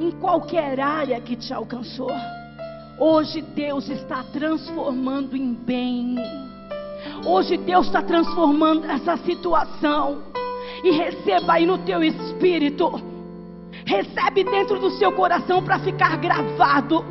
em 0.00 0.10
qualquer 0.12 0.80
área 0.80 1.20
que 1.20 1.36
te 1.36 1.52
alcançou, 1.52 2.10
hoje 2.98 3.42
Deus 3.42 3.88
está 3.90 4.22
transformando 4.24 5.36
em 5.36 5.52
bem. 5.52 6.16
Hoje 7.24 7.56
Deus 7.56 7.86
está 7.86 8.02
transformando 8.02 8.84
essa 8.84 9.16
situação 9.18 10.22
e 10.82 10.90
receba 10.90 11.54
aí 11.54 11.66
no 11.66 11.78
teu 11.78 12.02
espírito. 12.02 13.00
Recebe 13.84 14.44
dentro 14.44 14.78
do 14.78 14.90
seu 14.90 15.12
coração 15.12 15.62
para 15.62 15.78
ficar 15.78 16.16
gravado. 16.18 17.04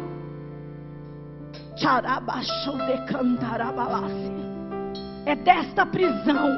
É 5.25 5.35
desta 5.35 5.85
prisão 5.85 6.57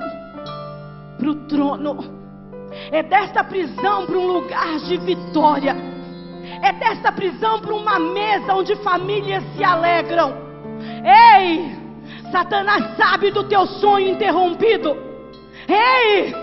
para 1.18 1.30
o 1.30 1.36
trono. 1.48 2.24
É 2.92 3.04
desta 3.04 3.44
prisão 3.44 4.06
para 4.06 4.18
um 4.18 4.28
lugar 4.28 4.80
de 4.80 4.98
vitória. 4.98 5.76
É 6.62 6.74
desta 6.74 7.12
prisão 7.12 7.60
para 7.60 7.74
uma 7.74 8.00
mesa 8.00 8.54
onde 8.54 8.76
famílias 8.78 9.44
se 9.56 9.64
alegram. 9.64 10.34
Ei! 11.06 11.83
Satanás 12.34 12.98
sabe 12.98 13.30
do 13.30 13.44
teu 13.44 13.68
sonho 13.68 14.08
interrompido. 14.10 14.98
Ei! 15.70 16.34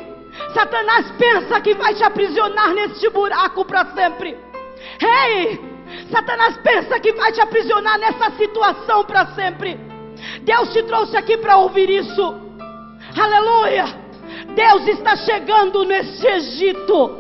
Satanás 0.55 1.11
pensa 1.19 1.61
que 1.61 1.75
vai 1.75 1.93
te 1.95 2.05
aprisionar 2.05 2.73
neste 2.73 3.11
buraco 3.11 3.65
para 3.65 3.85
sempre. 3.87 4.39
Ei! 5.03 5.59
Satanás 6.09 6.57
pensa 6.59 7.01
que 7.01 7.13
vai 7.15 7.33
te 7.33 7.41
aprisionar 7.41 7.99
nessa 7.99 8.31
situação 8.37 9.05
para 9.05 9.35
sempre. 9.35 9.81
Deus 10.43 10.73
te 10.73 10.81
trouxe 10.85 11.17
aqui 11.17 11.37
para 11.37 11.57
ouvir 11.57 11.91
isso. 11.91 12.37
Aleluia! 13.21 13.87
Deus 14.55 14.87
está 14.87 15.17
chegando 15.17 15.85
nesse 15.85 16.25
Egito. 16.25 17.19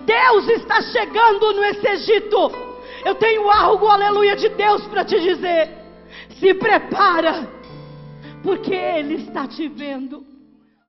Deus 0.00 0.48
está 0.48 0.82
chegando 0.82 1.52
nesse 1.60 1.86
Egito. 1.86 2.50
Eu 3.04 3.14
tenho 3.14 3.48
algo, 3.48 3.86
aleluia, 3.86 4.34
de 4.34 4.48
Deus 4.48 4.84
para 4.88 5.04
te 5.04 5.20
dizer. 5.20 5.70
Se 6.40 6.52
prepara, 6.54 7.59
porque 8.42 8.74
Ele 8.74 9.14
está 9.16 9.46
te 9.46 9.68
vendo. 9.68 10.29